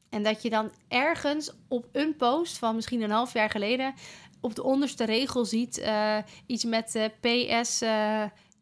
En 0.10 0.24
dat 0.24 0.41
je 0.41 0.50
dan 0.50 0.72
ergens 0.88 1.51
op 1.67 1.88
een 1.91 2.15
post 2.15 2.57
van 2.57 2.75
misschien 2.75 3.01
een 3.01 3.12
half 3.12 3.34
jaar 3.34 3.50
geleden 3.50 3.93
op 4.41 4.55
de 4.55 4.63
onderste 4.63 5.03
regel 5.03 5.46
ziet 5.46 5.77
uh, 5.77 6.17
iets 6.46 6.63
met 6.63 6.96
uh, 6.96 7.03
PS, 7.03 7.84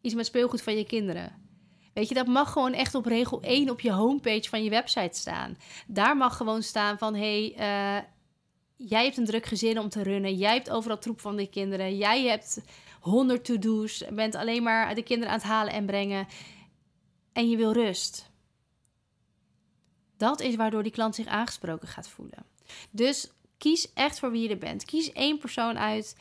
iets 0.02 0.14
met 0.14 0.26
speelgoed 0.26 0.62
van 0.62 0.78
je 0.78 0.86
kinderen. 0.86 1.44
Weet 1.94 2.08
je, 2.08 2.16
dat 2.16 2.28
mag 2.28 2.52
gewoon 2.52 2.74
echt 2.74 2.96
op 2.96 3.06
regel 3.06 3.42
1 3.42 3.70
op 3.70 3.82
je 3.82 3.92
homepage 3.92 4.50
van 4.50 4.64
je 4.64 4.70
website 4.70 5.18
staan. 5.18 5.58
Daar 5.88 6.18
mag 6.18 6.38
gewoon 6.38 6.64
staan 6.64 6.98
van 6.98 7.16
hé, 7.16 7.54
hey, 7.56 8.14
jij 8.76 9.04
hebt 9.04 9.18
een 9.18 9.26
druk 9.26 9.46
gezin 9.46 9.80
om 9.80 9.90
te 9.90 10.04
runnen. 10.04 10.36
Jij 10.36 10.54
hebt 10.54 10.70
overal 10.70 10.98
troep 10.98 11.22
van 11.22 11.36
de 11.36 11.48
kinderen. 11.48 11.98
Jij 11.98 12.24
hebt 12.24 12.62
honderd 13.00 13.46
to-do's. 13.46 14.04
Bent 14.10 14.36
alleen 14.36 14.64
maar 14.64 14.96
de 14.96 15.04
kinderen 15.04 15.34
aan 15.34 15.40
het 15.40 15.48
halen 15.48 15.74
en 15.74 15.86
brengen. 15.86 16.28
En 17.34 17.50
je 17.50 17.58
wil 17.58 17.74
rust. 17.74 18.32
Dat 20.18 20.42
is 20.42 20.56
waardoor 20.56 20.84
die 20.84 20.92
klant 20.92 21.16
zich 21.16 21.26
aangesproken 21.26 21.88
gaat 21.88 22.10
voelen. 22.10 22.46
Dus 22.92 23.32
kies 23.58 23.94
echt 23.94 24.20
voor 24.20 24.32
wie 24.32 24.42
je 24.42 24.50
er 24.50 24.58
bent. 24.58 24.86
Kies 24.86 25.12
één 25.12 25.38
persoon 25.38 25.78
uit. 25.78 26.16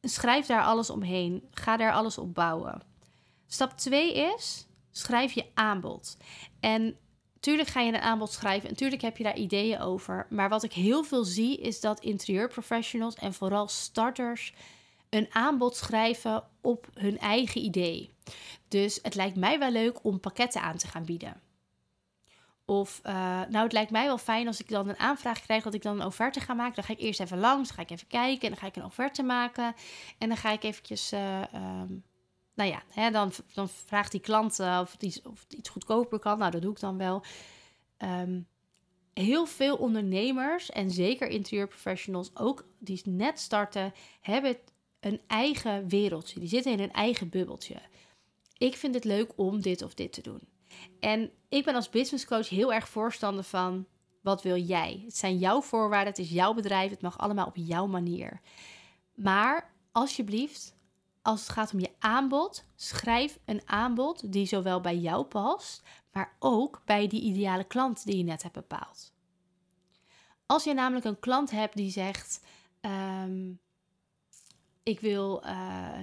Schrijf 0.00 0.46
daar 0.46 0.62
alles 0.62 0.90
omheen. 0.90 1.48
Ga 1.50 1.76
daar 1.76 1.92
alles 1.92 2.18
op 2.18 2.34
bouwen. 2.34 2.82
Stap 3.46 3.78
2 3.78 4.14
is: 4.14 4.66
schrijf 4.90 5.32
je 5.32 5.46
aanbod. 5.54 6.16
En 6.60 6.96
Tuurlijk 7.40 7.68
ga 7.68 7.80
je 7.80 7.92
een 7.92 8.00
aanbod 8.00 8.32
schrijven 8.32 8.68
en 8.68 8.76
tuurlijk 8.76 9.02
heb 9.02 9.16
je 9.16 9.24
daar 9.24 9.36
ideeën 9.36 9.80
over. 9.80 10.26
Maar 10.30 10.48
wat 10.48 10.62
ik 10.62 10.72
heel 10.72 11.04
veel 11.04 11.24
zie 11.24 11.58
is 11.60 11.80
dat 11.80 12.00
interieurprofessionals 12.00 13.14
en 13.14 13.34
vooral 13.34 13.68
starters 13.68 14.54
een 15.08 15.26
aanbod 15.30 15.76
schrijven 15.76 16.44
op 16.60 16.88
hun 16.94 17.18
eigen 17.18 17.60
idee. 17.60 18.10
Dus 18.68 18.98
het 19.02 19.14
lijkt 19.14 19.36
mij 19.36 19.58
wel 19.58 19.70
leuk 19.70 20.04
om 20.04 20.20
pakketten 20.20 20.62
aan 20.62 20.76
te 20.76 20.86
gaan 20.86 21.04
bieden. 21.04 21.40
Of, 22.64 23.00
uh, 23.06 23.12
nou, 23.48 23.64
het 23.64 23.72
lijkt 23.72 23.90
mij 23.90 24.06
wel 24.06 24.18
fijn 24.18 24.46
als 24.46 24.60
ik 24.60 24.68
dan 24.68 24.88
een 24.88 24.98
aanvraag 24.98 25.40
krijg 25.40 25.64
dat 25.64 25.74
ik 25.74 25.82
dan 25.82 26.00
een 26.00 26.06
offerte 26.06 26.40
ga 26.40 26.54
maken. 26.54 26.74
Dan 26.74 26.84
ga 26.84 26.92
ik 26.92 27.00
eerst 27.00 27.20
even 27.20 27.38
langs, 27.38 27.68
dan 27.68 27.76
ga 27.76 27.82
ik 27.82 27.90
even 27.90 28.06
kijken 28.06 28.42
en 28.42 28.48
dan 28.48 28.58
ga 28.58 28.66
ik 28.66 28.76
een 28.76 28.84
offerte 28.84 29.22
maken. 29.22 29.74
En 30.18 30.28
dan 30.28 30.36
ga 30.36 30.50
ik 30.50 30.62
eventjes 30.62 31.12
uh, 31.12 31.42
um, 31.54 32.04
nou 32.60 32.72
ja, 32.72 32.82
hè, 32.88 33.10
dan, 33.10 33.32
dan 33.54 33.68
vraagt 33.68 34.12
die 34.12 34.20
klant 34.20 34.60
uh, 34.60 34.78
of, 34.82 34.92
het 34.92 35.02
iets, 35.02 35.22
of 35.22 35.46
iets 35.48 35.68
goedkoper 35.68 36.18
kan. 36.18 36.38
Nou, 36.38 36.50
dat 36.50 36.62
doe 36.62 36.72
ik 36.72 36.80
dan 36.80 36.98
wel. 36.98 37.22
Um, 37.98 38.46
heel 39.14 39.46
veel 39.46 39.76
ondernemers 39.76 40.70
en 40.70 40.90
zeker 40.90 41.28
interieurprofessionals, 41.28 42.36
ook 42.36 42.64
die 42.78 43.02
net 43.04 43.40
starten, 43.40 43.92
hebben 44.20 44.56
een 45.00 45.20
eigen 45.26 45.88
wereldje. 45.88 46.40
Die 46.40 46.48
zitten 46.48 46.72
in 46.72 46.78
hun 46.78 46.92
eigen 46.92 47.28
bubbeltje. 47.28 47.76
Ik 48.58 48.76
vind 48.76 48.94
het 48.94 49.04
leuk 49.04 49.32
om 49.36 49.60
dit 49.60 49.82
of 49.82 49.94
dit 49.94 50.12
te 50.12 50.22
doen. 50.22 50.40
En 51.00 51.30
ik 51.48 51.64
ben 51.64 51.74
als 51.74 51.90
business 51.90 52.26
coach 52.26 52.48
heel 52.48 52.72
erg 52.72 52.88
voorstander 52.88 53.44
van 53.44 53.86
wat 54.20 54.42
wil 54.42 54.56
jij? 54.56 55.02
Het 55.04 55.16
zijn 55.16 55.38
jouw 55.38 55.60
voorwaarden, 55.60 56.08
het 56.12 56.18
is 56.18 56.30
jouw 56.30 56.54
bedrijf, 56.54 56.90
het 56.90 57.02
mag 57.02 57.18
allemaal 57.18 57.46
op 57.46 57.56
jouw 57.56 57.86
manier. 57.86 58.40
Maar 59.14 59.74
alsjeblieft, 59.92 60.74
als 61.22 61.40
het 61.40 61.50
gaat 61.50 61.72
om 61.72 61.80
je 61.80 61.90
aanbod, 61.98 62.64
schrijf 62.76 63.38
een 63.44 63.62
aanbod 63.64 64.32
die 64.32 64.46
zowel 64.46 64.80
bij 64.80 64.96
jou 64.96 65.24
past, 65.24 65.82
maar 66.12 66.36
ook 66.38 66.82
bij 66.84 67.08
die 67.08 67.22
ideale 67.22 67.64
klant 67.64 68.04
die 68.04 68.16
je 68.16 68.24
net 68.24 68.42
hebt 68.42 68.54
bepaald. 68.54 69.12
Als 70.46 70.64
je 70.64 70.74
namelijk 70.74 71.04
een 71.04 71.18
klant 71.18 71.50
hebt 71.50 71.76
die 71.76 71.90
zegt: 71.90 72.44
um, 72.80 73.60
Ik 74.82 75.00
wil, 75.00 75.44
uh, 75.46 76.00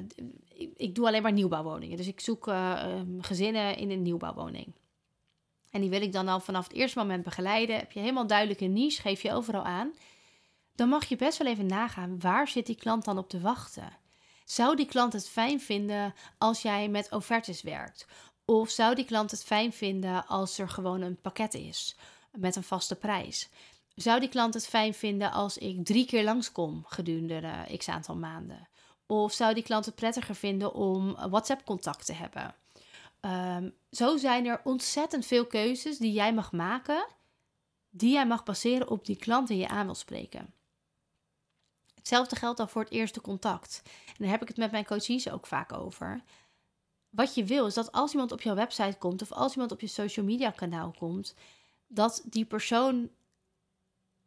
ik, 0.76 0.96
doe 0.96 1.08
alleen 1.08 1.22
maar 1.22 1.32
nieuwbouwwoningen. 1.32 1.98
Dus 1.98 2.08
ik 2.08 2.20
zoek 2.20 2.48
uh, 2.48 2.84
um, 2.86 3.22
gezinnen 3.22 3.78
in 3.78 3.92
een 3.92 4.02
nieuwbouwwoning. 4.02 4.76
En 5.72 5.82
die 5.82 5.90
wil 5.90 6.02
ik 6.02 6.12
dan 6.12 6.28
al 6.28 6.40
vanaf 6.40 6.68
het 6.68 6.78
eerste 6.78 7.00
moment 7.00 7.24
begeleiden. 7.24 7.76
Heb 7.76 7.92
je 7.92 8.00
helemaal 8.00 8.28
duidelijk 8.28 8.62
een 8.62 8.74
niche, 8.74 9.02
geef 9.02 9.22
je 9.22 9.34
overal 9.34 9.64
aan. 9.64 9.94
Dan 10.76 10.90
mag 10.90 11.06
je 11.06 11.16
best 11.16 11.38
wel 11.38 11.48
even 11.48 11.66
nagaan 11.66 12.20
waar 12.20 12.48
zit 12.48 12.66
die 12.66 12.76
klant 12.76 13.06
dan 13.06 13.18
op 13.18 13.30
te 13.30 13.40
wachten. 13.40 13.98
Zou 14.48 14.76
die 14.76 14.86
klant 14.86 15.14
het 15.14 15.30
fijn 15.30 15.60
vinden 15.60 16.14
als 16.38 16.62
jij 16.62 16.90
met 16.90 17.12
offertes 17.12 17.62
werkt? 17.62 18.06
Of 18.46 18.70
zou 18.70 18.96
die 18.96 19.06
klant 19.06 19.32
het 19.32 19.44
fijn 19.44 19.74
vinden 19.74 20.28
als 20.28 20.58
er 20.58 20.70
gewoon 20.70 21.02
een 21.02 21.22
pakket 21.22 21.54
is 21.54 21.96
met 22.32 22.56
een 22.56 22.64
vaste 22.64 22.96
prijs? 22.96 23.50
Zou 23.96 24.20
die 24.20 24.30
klant 24.30 24.54
het 24.54 24.68
fijn 24.68 24.94
vinden 24.94 25.32
als 25.32 25.58
ik 25.58 25.86
drie 25.86 26.06
keer 26.06 26.24
langskom 26.24 26.84
gedurende 26.86 27.78
x 27.78 27.90
aantal 27.90 28.16
maanden? 28.16 28.68
Of 29.06 29.34
zou 29.34 29.54
die 29.54 29.64
klant 29.64 29.86
het 29.86 29.96
prettiger 29.96 30.36
vinden 30.36 30.74
om 30.74 31.16
WhatsApp-contact 31.30 32.06
te 32.06 32.14
hebben? 32.14 32.56
Um, 33.22 33.74
zo 33.92 34.18
zijn 34.18 34.46
er 34.46 34.62
ontzettend 34.64 35.26
veel 35.26 35.46
keuzes 35.46 35.98
die 35.98 36.12
jij 36.12 36.34
mag 36.34 36.52
maken, 36.52 37.08
die 37.90 38.12
jij 38.12 38.28
mag 38.28 38.44
baseren 38.44 38.90
op 38.90 39.06
die 39.06 39.18
klant 39.18 39.48
die 39.48 39.58
je 39.58 39.68
aan 39.68 39.86
wil 39.86 39.96
spreken. 39.96 40.54
Hetzelfde 42.08 42.36
geldt 42.36 42.58
dan 42.58 42.70
voor 42.70 42.82
het 42.82 42.92
eerste 42.92 43.22
contact. 43.22 43.82
En 44.08 44.14
daar 44.18 44.30
heb 44.30 44.42
ik 44.42 44.48
het 44.48 44.58
met 44.58 44.72
mijn 44.72 44.86
coaches 44.86 45.30
ook 45.30 45.48
vaak 45.48 45.74
over. 45.74 46.24
Wat 47.10 47.36
je 47.36 47.44
wil 47.44 47.66
is 47.66 47.74
dat 47.74 47.92
als 47.92 48.12
iemand 48.12 48.32
op 48.32 48.42
jouw 48.42 48.56
website 48.56 48.98
komt 48.98 49.22
of 49.22 49.32
als 49.32 49.54
iemand 49.54 49.72
op 49.72 49.82
je 49.82 49.88
social 49.88 50.26
media 50.26 50.52
kanaal 50.52 50.94
komt, 51.00 51.36
dat 51.88 52.22
die 52.26 52.46
persoon 52.46 53.10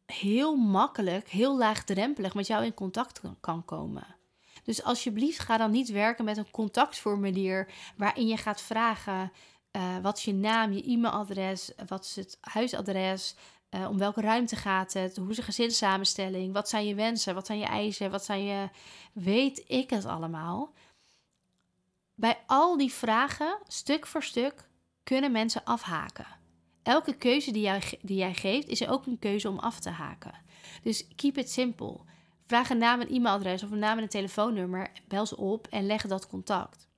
heel 0.06 0.56
makkelijk, 0.56 1.28
heel 1.28 1.56
laagdrempelig 1.56 2.34
met 2.34 2.46
jou 2.46 2.64
in 2.64 2.74
contact 2.74 3.20
kan 3.40 3.64
komen. 3.64 4.16
Dus 4.62 4.82
alsjeblieft 4.82 5.38
ga 5.38 5.56
dan 5.56 5.70
niet 5.70 5.90
werken 5.90 6.24
met 6.24 6.36
een 6.36 6.50
contactformulier 6.50 7.72
waarin 7.96 8.26
je 8.26 8.36
gaat 8.36 8.62
vragen 8.62 9.32
uh, 9.72 9.98
wat 9.98 10.16
is 10.18 10.24
je 10.24 10.34
naam, 10.34 10.72
je 10.72 10.82
e-mailadres, 10.90 11.72
wat 11.86 12.04
is 12.04 12.16
het 12.16 12.38
huisadres, 12.40 13.34
uh, 13.70 13.88
om 13.88 13.98
welke 13.98 14.20
ruimte 14.20 14.56
gaat 14.56 14.92
het? 14.92 15.16
Hoe 15.16 15.30
is 15.30 15.36
de 15.36 15.42
gezinssamenstelling? 15.42 16.52
Wat 16.52 16.68
zijn 16.68 16.86
je 16.86 16.94
wensen? 16.94 17.34
Wat 17.34 17.46
zijn 17.46 17.58
je 17.58 17.64
eisen? 17.64 18.10
Wat 18.10 18.24
zijn 18.24 18.44
je. 18.44 18.68
Weet 19.12 19.64
ik 19.66 19.90
het 19.90 20.04
allemaal? 20.04 20.72
Bij 22.14 22.38
al 22.46 22.76
die 22.76 22.92
vragen, 22.92 23.58
stuk 23.66 24.06
voor 24.06 24.22
stuk, 24.22 24.68
kunnen 25.02 25.32
mensen 25.32 25.64
afhaken. 25.64 26.26
Elke 26.82 27.16
keuze 27.16 27.52
die 27.52 27.62
jij, 27.62 27.98
die 28.02 28.16
jij 28.16 28.34
geeft, 28.34 28.68
is 28.68 28.88
ook 28.88 29.06
een 29.06 29.18
keuze 29.18 29.48
om 29.48 29.58
af 29.58 29.80
te 29.80 29.90
haken. 29.90 30.34
Dus 30.82 31.08
keep 31.16 31.36
it 31.38 31.50
simple. 31.50 32.00
Vraag 32.42 32.70
een 32.70 32.78
naam 32.78 33.00
en 33.00 33.08
e-mailadres 33.08 33.62
of 33.62 33.70
een 33.70 33.78
naam 33.78 33.96
en 33.96 34.02
een 34.02 34.08
telefoonnummer. 34.08 34.90
Bel 35.08 35.26
ze 35.26 35.36
op 35.36 35.66
en 35.66 35.86
leg 35.86 36.06
dat 36.06 36.26
contact. 36.26 36.88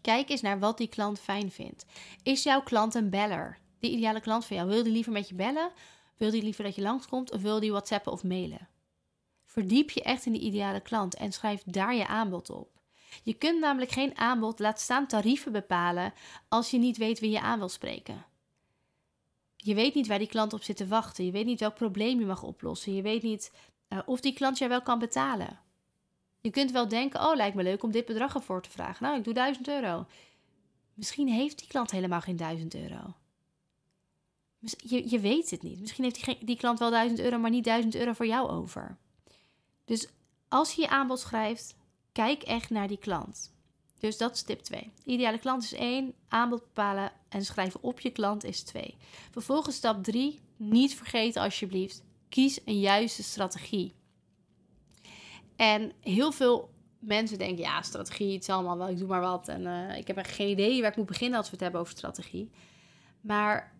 Kijk 0.00 0.28
eens 0.28 0.40
naar 0.40 0.58
wat 0.58 0.78
die 0.78 0.88
klant 0.88 1.20
fijn 1.20 1.50
vindt. 1.50 1.86
Is 2.22 2.42
jouw 2.42 2.62
klant 2.62 2.94
een 2.94 3.10
beller? 3.10 3.58
De 3.80 3.90
ideale 3.90 4.20
klant 4.20 4.44
van 4.44 4.56
jou? 4.56 4.68
Wil 4.68 4.82
die 4.82 4.92
liever 4.92 5.12
met 5.12 5.28
je 5.28 5.34
bellen? 5.34 5.70
Wil 6.16 6.30
die 6.30 6.42
liever 6.42 6.64
dat 6.64 6.74
je 6.74 6.82
langskomt? 6.82 7.32
Of 7.32 7.40
wil 7.40 7.60
die 7.60 7.70
whatsappen 7.70 8.12
of 8.12 8.24
mailen? 8.24 8.68
Verdiep 9.44 9.90
je 9.90 10.02
echt 10.02 10.26
in 10.26 10.32
die 10.32 10.40
ideale 10.40 10.80
klant 10.80 11.14
en 11.14 11.32
schrijf 11.32 11.62
daar 11.64 11.94
je 11.94 12.06
aanbod 12.06 12.50
op. 12.50 12.80
Je 13.22 13.34
kunt 13.34 13.60
namelijk 13.60 13.90
geen 13.90 14.18
aanbod, 14.18 14.58
laat 14.58 14.80
staan 14.80 15.06
tarieven 15.06 15.52
bepalen, 15.52 16.12
als 16.48 16.70
je 16.70 16.78
niet 16.78 16.96
weet 16.96 17.20
wie 17.20 17.30
je 17.30 17.40
aan 17.40 17.58
wil 17.58 17.68
spreken. 17.68 18.24
Je 19.56 19.74
weet 19.74 19.94
niet 19.94 20.06
waar 20.06 20.18
die 20.18 20.28
klant 20.28 20.52
op 20.52 20.62
zit 20.62 20.76
te 20.76 20.86
wachten. 20.86 21.24
Je 21.24 21.30
weet 21.30 21.46
niet 21.46 21.60
welk 21.60 21.74
probleem 21.74 22.18
je 22.18 22.26
mag 22.26 22.42
oplossen. 22.42 22.94
Je 22.94 23.02
weet 23.02 23.22
niet 23.22 23.52
uh, 23.88 23.98
of 24.06 24.20
die 24.20 24.32
klant 24.32 24.58
jou 24.58 24.70
wel 24.70 24.82
kan 24.82 24.98
betalen. 24.98 25.58
Je 26.40 26.50
kunt 26.50 26.70
wel 26.70 26.88
denken: 26.88 27.20
oh, 27.20 27.36
lijkt 27.36 27.56
me 27.56 27.62
leuk 27.62 27.82
om 27.82 27.90
dit 27.90 28.06
bedrag 28.06 28.34
ervoor 28.34 28.62
te 28.62 28.70
vragen. 28.70 29.04
Nou, 29.04 29.18
ik 29.18 29.24
doe 29.24 29.34
1000 29.34 29.68
euro. 29.68 30.06
Misschien 30.94 31.28
heeft 31.28 31.58
die 31.58 31.68
klant 31.68 31.90
helemaal 31.90 32.20
geen 32.20 32.36
1000 32.36 32.74
euro. 32.74 33.14
Je, 34.60 35.10
je 35.10 35.18
weet 35.20 35.50
het 35.50 35.62
niet. 35.62 35.80
Misschien 35.80 36.04
heeft 36.04 36.24
die, 36.24 36.38
die 36.44 36.56
klant 36.56 36.78
wel 36.78 36.90
1000 36.90 37.20
euro, 37.20 37.38
maar 37.38 37.50
niet 37.50 37.64
1000 37.64 37.94
euro 37.94 38.12
voor 38.12 38.26
jou 38.26 38.48
over. 38.48 38.96
Dus 39.84 40.08
als 40.48 40.72
je 40.72 40.80
je 40.80 40.88
aanbod 40.88 41.20
schrijft, 41.20 41.76
kijk 42.12 42.42
echt 42.42 42.70
naar 42.70 42.88
die 42.88 42.98
klant. 42.98 43.52
Dus 43.98 44.16
dat 44.16 44.34
is 44.34 44.42
tip 44.42 44.60
2. 44.60 44.90
Ideale 45.04 45.38
klant 45.38 45.62
is 45.62 45.72
1, 45.72 46.14
aanbod 46.28 46.60
bepalen 46.60 47.12
en 47.28 47.44
schrijven 47.44 47.82
op 47.82 48.00
je 48.00 48.10
klant 48.10 48.44
is 48.44 48.62
2. 48.62 48.96
Vervolgens 49.30 49.76
stap 49.76 50.04
3, 50.04 50.40
niet 50.56 50.94
vergeten 50.94 51.42
alsjeblieft, 51.42 52.02
kies 52.28 52.60
een 52.64 52.80
juiste 52.80 53.22
strategie. 53.22 53.94
En 55.56 55.92
heel 56.00 56.32
veel 56.32 56.70
mensen 56.98 57.38
denken, 57.38 57.64
ja, 57.64 57.82
strategie, 57.82 58.32
het 58.32 58.42
is 58.42 58.48
allemaal 58.48 58.78
wel, 58.78 58.88
ik 58.88 58.98
doe 58.98 59.08
maar 59.08 59.20
wat. 59.20 59.48
En 59.48 59.62
uh, 59.62 59.96
ik 59.96 60.06
heb 60.06 60.16
echt 60.16 60.34
geen 60.34 60.48
idee 60.48 60.80
waar 60.80 60.90
ik 60.90 60.96
moet 60.96 61.06
beginnen 61.06 61.38
als 61.38 61.46
we 61.46 61.52
het 61.52 61.62
hebben 61.62 61.80
over 61.80 61.92
strategie. 61.92 62.50
Maar 63.20 63.79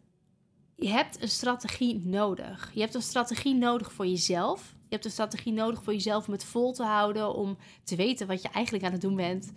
je 0.81 0.89
hebt 0.89 1.23
een 1.23 1.29
strategie 1.29 2.01
nodig. 2.05 2.71
Je 2.75 2.81
hebt 2.81 2.95
een 2.95 3.03
strategie 3.03 3.55
nodig 3.55 3.93
voor 3.93 4.07
jezelf. 4.07 4.75
Je 4.83 4.95
hebt 4.95 5.05
een 5.05 5.11
strategie 5.11 5.53
nodig 5.53 5.83
voor 5.83 5.93
jezelf 5.93 6.27
om 6.27 6.33
het 6.33 6.45
vol 6.45 6.73
te 6.73 6.83
houden, 6.83 7.35
om 7.35 7.57
te 7.85 7.97
weten 7.97 8.27
wat 8.27 8.43
je 8.43 8.49
eigenlijk 8.49 8.85
aan 8.85 8.93
het 8.93 9.01
doen 9.01 9.17
bent. 9.17 9.53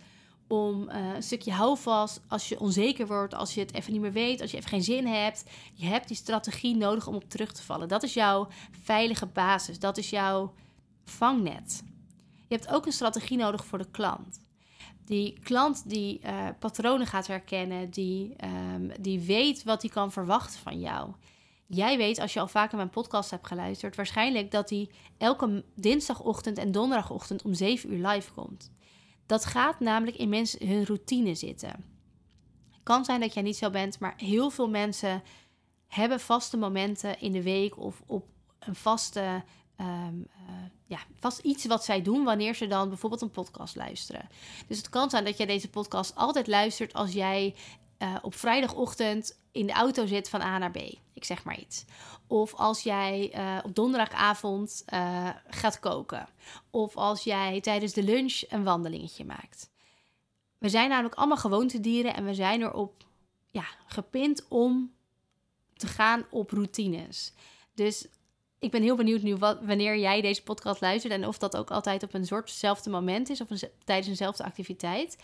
Om 0.48 0.88
uh, 0.88 1.14
een 1.14 1.22
stukje 1.22 1.52
houvast 1.52 2.20
als 2.28 2.48
je 2.48 2.60
onzeker 2.60 3.06
wordt, 3.06 3.34
als 3.34 3.54
je 3.54 3.60
het 3.60 3.74
even 3.74 3.92
niet 3.92 4.00
meer 4.00 4.12
weet, 4.12 4.40
als 4.40 4.50
je 4.50 4.56
even 4.56 4.68
geen 4.68 4.82
zin 4.82 5.06
hebt. 5.06 5.44
Je 5.74 5.86
hebt 5.86 6.08
die 6.08 6.16
strategie 6.16 6.76
nodig 6.76 7.06
om 7.06 7.14
op 7.14 7.30
terug 7.30 7.52
te 7.52 7.62
vallen. 7.62 7.88
Dat 7.88 8.02
is 8.02 8.14
jouw 8.14 8.48
veilige 8.82 9.26
basis. 9.26 9.78
Dat 9.78 9.96
is 9.96 10.10
jouw 10.10 10.52
vangnet. 11.04 11.82
Je 12.48 12.54
hebt 12.54 12.68
ook 12.68 12.86
een 12.86 12.92
strategie 12.92 13.36
nodig 13.36 13.64
voor 13.64 13.78
de 13.78 13.90
klant. 13.90 14.40
Die 15.04 15.38
klant 15.42 15.88
die 15.88 16.20
uh, 16.24 16.48
patronen 16.58 17.06
gaat 17.06 17.26
herkennen, 17.26 17.90
die, 17.90 18.36
um, 18.74 18.90
die 19.00 19.20
weet 19.20 19.64
wat 19.64 19.82
hij 19.82 19.90
kan 19.90 20.12
verwachten 20.12 20.60
van 20.60 20.80
jou. 20.80 21.10
Jij 21.66 21.96
weet, 21.96 22.18
als 22.18 22.32
je 22.32 22.40
al 22.40 22.48
vaker 22.48 22.76
mijn 22.76 22.90
podcast 22.90 23.30
hebt 23.30 23.46
geluisterd, 23.46 23.96
waarschijnlijk 23.96 24.50
dat 24.50 24.70
hij 24.70 24.90
elke 25.18 25.64
dinsdagochtend 25.74 26.58
en 26.58 26.72
donderdagochtend 26.72 27.42
om 27.42 27.54
7 27.54 27.92
uur 27.92 28.06
live 28.06 28.32
komt. 28.32 28.72
Dat 29.26 29.44
gaat 29.44 29.80
namelijk 29.80 30.16
in 30.16 30.28
mensen 30.28 30.68
hun 30.68 30.84
routine 30.84 31.34
zitten. 31.34 31.84
Kan 32.82 33.04
zijn 33.04 33.20
dat 33.20 33.34
jij 33.34 33.42
niet 33.42 33.56
zo 33.56 33.70
bent, 33.70 33.98
maar 33.98 34.14
heel 34.16 34.50
veel 34.50 34.68
mensen 34.68 35.22
hebben 35.86 36.20
vaste 36.20 36.56
momenten 36.56 37.20
in 37.20 37.32
de 37.32 37.42
week 37.42 37.78
of 37.78 38.02
op 38.06 38.26
een 38.58 38.74
vaste 38.74 39.42
um, 39.80 40.26
ja, 40.86 40.98
vast 41.18 41.38
iets 41.38 41.66
wat 41.66 41.84
zij 41.84 42.02
doen 42.02 42.24
wanneer 42.24 42.54
ze 42.54 42.66
dan 42.66 42.88
bijvoorbeeld 42.88 43.22
een 43.22 43.30
podcast 43.30 43.76
luisteren. 43.76 44.28
Dus 44.66 44.76
het 44.76 44.88
kan 44.88 45.10
zijn 45.10 45.24
dat 45.24 45.36
jij 45.36 45.46
deze 45.46 45.70
podcast 45.70 46.14
altijd 46.14 46.46
luistert 46.46 46.92
als 46.92 47.12
jij 47.12 47.54
uh, 47.98 48.14
op 48.22 48.34
vrijdagochtend 48.34 49.38
in 49.52 49.66
de 49.66 49.72
auto 49.72 50.06
zit 50.06 50.28
van 50.28 50.40
A 50.40 50.58
naar 50.58 50.70
B. 50.70 50.76
Ik 51.12 51.24
zeg 51.24 51.44
maar 51.44 51.58
iets. 51.58 51.84
Of 52.26 52.54
als 52.54 52.82
jij 52.82 53.34
uh, 53.34 53.58
op 53.64 53.74
donderdagavond 53.74 54.84
gaat 55.48 55.80
koken. 55.80 56.28
Of 56.70 56.96
als 56.96 57.24
jij 57.24 57.60
tijdens 57.60 57.92
de 57.92 58.02
lunch 58.02 58.42
een 58.48 58.64
wandelingetje 58.64 59.24
maakt. 59.24 59.70
We 60.58 60.68
zijn 60.68 60.88
namelijk 60.88 61.14
allemaal 61.14 61.36
gewoontedieren 61.36 62.14
en 62.14 62.24
we 62.24 62.34
zijn 62.34 62.62
erop 62.62 63.04
ja, 63.50 63.64
gepind 63.86 64.48
om 64.48 64.92
te 65.76 65.86
gaan 65.86 66.24
op 66.30 66.50
routines. 66.50 67.32
Dus 67.74 68.06
ik 68.64 68.70
ben 68.70 68.82
heel 68.82 68.96
benieuwd 68.96 69.22
nu 69.22 69.36
wanneer 69.36 69.98
jij 69.98 70.20
deze 70.20 70.42
podcast 70.42 70.80
luistert 70.80 71.12
en 71.12 71.26
of 71.26 71.38
dat 71.38 71.56
ook 71.56 71.70
altijd 71.70 72.02
op 72.02 72.14
een 72.14 72.26
soortzelfde 72.26 72.90
moment 72.90 73.30
is 73.30 73.40
of 73.40 73.50
een, 73.50 73.68
tijdens 73.84 74.08
eenzelfde 74.08 74.44
activiteit. 74.44 75.16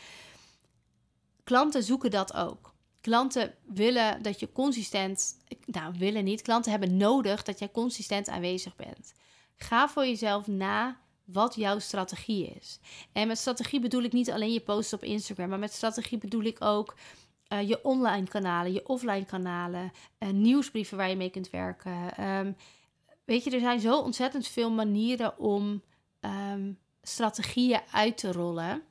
Klanten 1.45 1.83
zoeken 1.83 2.11
dat 2.11 2.35
ook. 2.35 2.75
Klanten 3.01 3.55
willen 3.67 4.23
dat 4.23 4.41
je 4.41 4.53
consistent, 4.53 5.37
nou 5.67 5.95
willen 5.99 6.25
niet, 6.25 6.43
klanten 6.43 6.71
hebben 6.71 6.97
nodig 6.97 7.43
dat 7.43 7.59
jij 7.59 7.71
consistent 7.71 8.29
aanwezig 8.29 8.77
bent. 8.77 9.13
Ga 9.57 9.89
voor 9.89 10.07
jezelf 10.07 10.47
na 10.47 11.01
wat 11.25 11.55
jouw 11.55 11.79
strategie 11.79 12.47
is. 12.47 12.79
En 13.13 13.29
met 13.29 13.39
strategie 13.39 13.81
bedoel 13.81 14.03
ik 14.03 14.13
niet 14.13 14.31
alleen 14.31 14.53
je 14.53 14.61
posts 14.61 14.93
op 14.93 15.05
Instagram, 15.05 15.49
maar 15.49 15.59
met 15.59 15.73
strategie 15.73 16.19
bedoel 16.19 16.43
ik 16.43 16.65
ook 16.65 16.95
uh, 17.53 17.69
je 17.69 17.85
online 17.85 18.29
kanalen, 18.29 18.73
je 18.73 18.87
offline 18.87 19.25
kanalen, 19.25 19.93
uh, 20.19 20.31
nieuwsbrieven 20.31 20.97
waar 20.97 21.09
je 21.09 21.17
mee 21.17 21.31
kunt 21.31 21.51
werken. 21.51 22.25
Um, 22.29 22.57
Weet 23.31 23.45
je, 23.45 23.51
er 23.51 23.61
zijn 23.61 23.81
zo 23.81 23.99
ontzettend 23.99 24.47
veel 24.47 24.71
manieren 24.71 25.39
om 25.39 25.83
um, 26.21 26.79
strategieën 27.03 27.81
uit 27.91 28.19
te 28.19 28.33
rollen. 28.33 28.83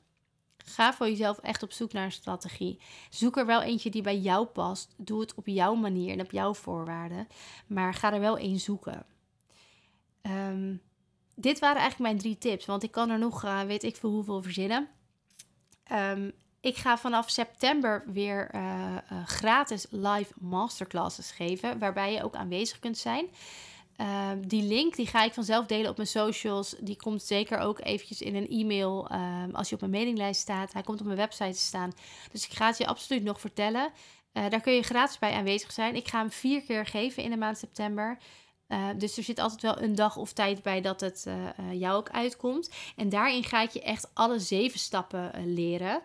Ga 0.56 0.92
voor 0.92 1.08
jezelf 1.08 1.38
echt 1.38 1.62
op 1.62 1.72
zoek 1.72 1.92
naar 1.92 2.04
een 2.04 2.12
strategie. 2.12 2.80
Zoek 3.10 3.36
er 3.36 3.46
wel 3.46 3.62
eentje 3.62 3.90
die 3.90 4.02
bij 4.02 4.18
jou 4.18 4.46
past. 4.46 4.94
Doe 4.96 5.20
het 5.20 5.34
op 5.34 5.46
jouw 5.46 5.74
manier 5.74 6.12
en 6.12 6.20
op 6.20 6.30
jouw 6.30 6.54
voorwaarden. 6.54 7.28
Maar 7.66 7.94
ga 7.94 8.12
er 8.12 8.20
wel 8.20 8.38
één 8.38 8.60
zoeken. 8.60 9.06
Um, 10.22 10.80
dit 11.34 11.58
waren 11.58 11.80
eigenlijk 11.80 12.10
mijn 12.10 12.22
drie 12.22 12.38
tips. 12.38 12.66
Want 12.66 12.82
ik 12.82 12.90
kan 12.90 13.10
er 13.10 13.18
nog, 13.18 13.44
uh, 13.44 13.60
weet 13.62 13.82
ik 13.82 13.96
veel 13.96 14.10
hoeveel 14.10 14.42
verzinnen. 14.42 14.88
Um, 15.92 16.32
ik 16.60 16.76
ga 16.76 16.98
vanaf 16.98 17.30
september 17.30 18.04
weer 18.06 18.54
uh, 18.54 18.96
uh, 19.12 19.26
gratis 19.26 19.86
live 19.90 20.32
masterclasses 20.38 21.30
geven. 21.30 21.78
Waarbij 21.78 22.12
je 22.12 22.24
ook 22.24 22.34
aanwezig 22.34 22.78
kunt 22.78 22.98
zijn. 22.98 23.28
Ehm, 24.00 24.40
die 24.46 24.62
link 24.62 24.96
die 24.96 25.06
ga 25.06 25.24
ik 25.24 25.32
vanzelf 25.32 25.66
delen 25.66 25.90
op 25.90 25.96
mijn 25.96 26.08
socials. 26.08 26.74
Die 26.78 26.96
komt 26.96 27.22
zeker 27.22 27.58
ook 27.58 27.80
eventjes 27.80 28.20
in 28.20 28.34
een 28.34 28.48
e-mail 28.48 29.08
ehm, 29.08 29.50
als 29.52 29.68
je 29.68 29.74
op 29.74 29.80
mijn 29.80 29.92
mailinglijst 29.92 30.40
staat. 30.40 30.72
Hij 30.72 30.82
komt 30.82 31.00
op 31.00 31.06
mijn 31.06 31.18
website 31.18 31.52
te 31.52 31.58
staan. 31.58 31.92
Dus 32.32 32.46
ik 32.46 32.52
ga 32.52 32.66
het 32.66 32.78
je 32.78 32.86
absoluut 32.86 33.22
nog 33.22 33.40
vertellen. 33.40 33.92
Uh, 34.32 34.48
daar 34.48 34.60
kun 34.60 34.72
je 34.72 34.82
gratis 34.82 35.18
bij 35.18 35.32
aanwezig 35.32 35.72
zijn. 35.72 35.96
Ik 35.96 36.08
ga 36.08 36.18
hem 36.18 36.30
vier 36.30 36.62
keer 36.62 36.86
geven 36.86 37.22
in 37.22 37.30
de 37.30 37.36
maand 37.36 37.58
september. 37.58 38.18
Uh, 38.68 38.88
dus 38.96 39.16
er 39.16 39.22
zit 39.22 39.38
altijd 39.38 39.62
wel 39.62 39.82
een 39.82 39.94
dag 39.94 40.16
of 40.16 40.32
tijd 40.32 40.62
bij 40.62 40.80
dat 40.80 41.00
het 41.00 41.24
uh, 41.28 41.34
jou 41.72 41.96
ook 41.96 42.10
uitkomt. 42.10 42.70
En 42.96 43.08
daarin 43.08 43.44
ga 43.44 43.62
ik 43.62 43.70
je 43.70 43.82
echt 43.82 44.10
alle 44.14 44.38
zeven 44.38 44.78
stappen 44.78 45.54
leren. 45.54 46.02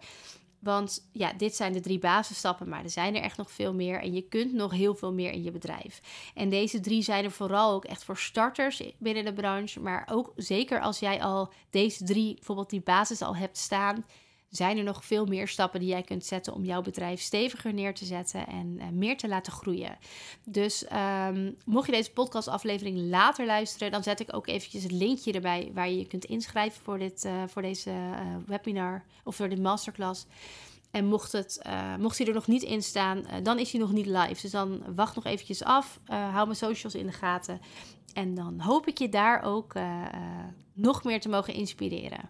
Want 0.65 1.07
ja, 1.11 1.33
dit 1.33 1.55
zijn 1.55 1.73
de 1.73 1.79
drie 1.79 1.99
basisstappen, 1.99 2.69
maar 2.69 2.83
er 2.83 2.89
zijn 2.89 3.15
er 3.15 3.21
echt 3.21 3.37
nog 3.37 3.51
veel 3.51 3.73
meer. 3.73 4.01
En 4.01 4.13
je 4.13 4.21
kunt 4.21 4.53
nog 4.53 4.71
heel 4.71 4.95
veel 4.95 5.13
meer 5.13 5.31
in 5.31 5.43
je 5.43 5.51
bedrijf. 5.51 6.01
En 6.33 6.49
deze 6.49 6.79
drie 6.79 7.01
zijn 7.01 7.23
er 7.23 7.31
vooral 7.31 7.73
ook 7.73 7.85
echt 7.85 8.03
voor 8.03 8.17
starters 8.17 8.83
binnen 8.97 9.25
de 9.25 9.33
branche. 9.33 9.79
Maar 9.79 10.09
ook 10.11 10.33
zeker 10.35 10.81
als 10.81 10.99
jij 10.99 11.21
al 11.21 11.53
deze 11.69 12.03
drie, 12.03 12.33
bijvoorbeeld 12.33 12.69
die 12.69 12.81
basis 12.81 13.21
al 13.21 13.35
hebt 13.35 13.57
staan, 13.57 14.05
zijn 14.55 14.77
er 14.77 14.83
nog 14.83 15.05
veel 15.05 15.25
meer 15.25 15.47
stappen 15.47 15.79
die 15.79 15.89
jij 15.89 16.01
kunt 16.01 16.25
zetten 16.25 16.53
om 16.53 16.65
jouw 16.65 16.81
bedrijf 16.81 17.21
steviger 17.21 17.73
neer 17.73 17.93
te 17.93 18.05
zetten 18.05 18.47
en 18.47 18.77
uh, 18.77 18.87
meer 18.89 19.17
te 19.17 19.27
laten 19.27 19.53
groeien. 19.53 19.97
Dus 20.43 20.85
um, 21.27 21.55
mocht 21.65 21.85
je 21.85 21.91
deze 21.91 22.11
podcastaflevering 22.11 22.97
later 22.97 23.45
luisteren, 23.45 23.91
dan 23.91 24.03
zet 24.03 24.19
ik 24.19 24.35
ook 24.35 24.47
eventjes 24.47 24.83
het 24.83 24.91
linkje 24.91 25.31
erbij 25.31 25.71
waar 25.73 25.89
je 25.89 25.97
je 25.97 26.07
kunt 26.07 26.25
inschrijven 26.25 26.83
voor, 26.83 26.97
dit, 26.97 27.25
uh, 27.25 27.43
voor 27.47 27.61
deze 27.61 27.89
uh, 27.89 28.19
webinar 28.45 29.03
of 29.23 29.35
voor 29.35 29.49
de 29.49 29.61
masterclass. 29.61 30.25
En 30.91 31.05
mocht, 31.05 31.31
het, 31.31 31.61
mocht 31.99 32.17
hij 32.17 32.27
er 32.27 32.33
nog 32.33 32.47
niet 32.47 32.63
in 32.63 32.83
staan, 32.83 33.25
dan 33.43 33.59
is 33.59 33.71
hij 33.71 33.81
nog 33.81 33.91
niet 33.91 34.05
live. 34.05 34.41
Dus 34.41 34.51
dan 34.51 34.95
wacht 34.95 35.15
nog 35.15 35.25
eventjes 35.25 35.63
af. 35.63 35.99
hou 36.05 36.45
mijn 36.45 36.55
socials 36.55 36.95
in 36.95 37.05
de 37.05 37.11
gaten. 37.11 37.61
En 38.13 38.35
dan 38.35 38.59
hoop 38.59 38.87
ik 38.87 38.97
je 38.97 39.09
daar 39.09 39.43
ook 39.43 39.73
nog 40.73 41.03
meer 41.03 41.19
te 41.19 41.29
mogen 41.29 41.53
inspireren. 41.53 42.29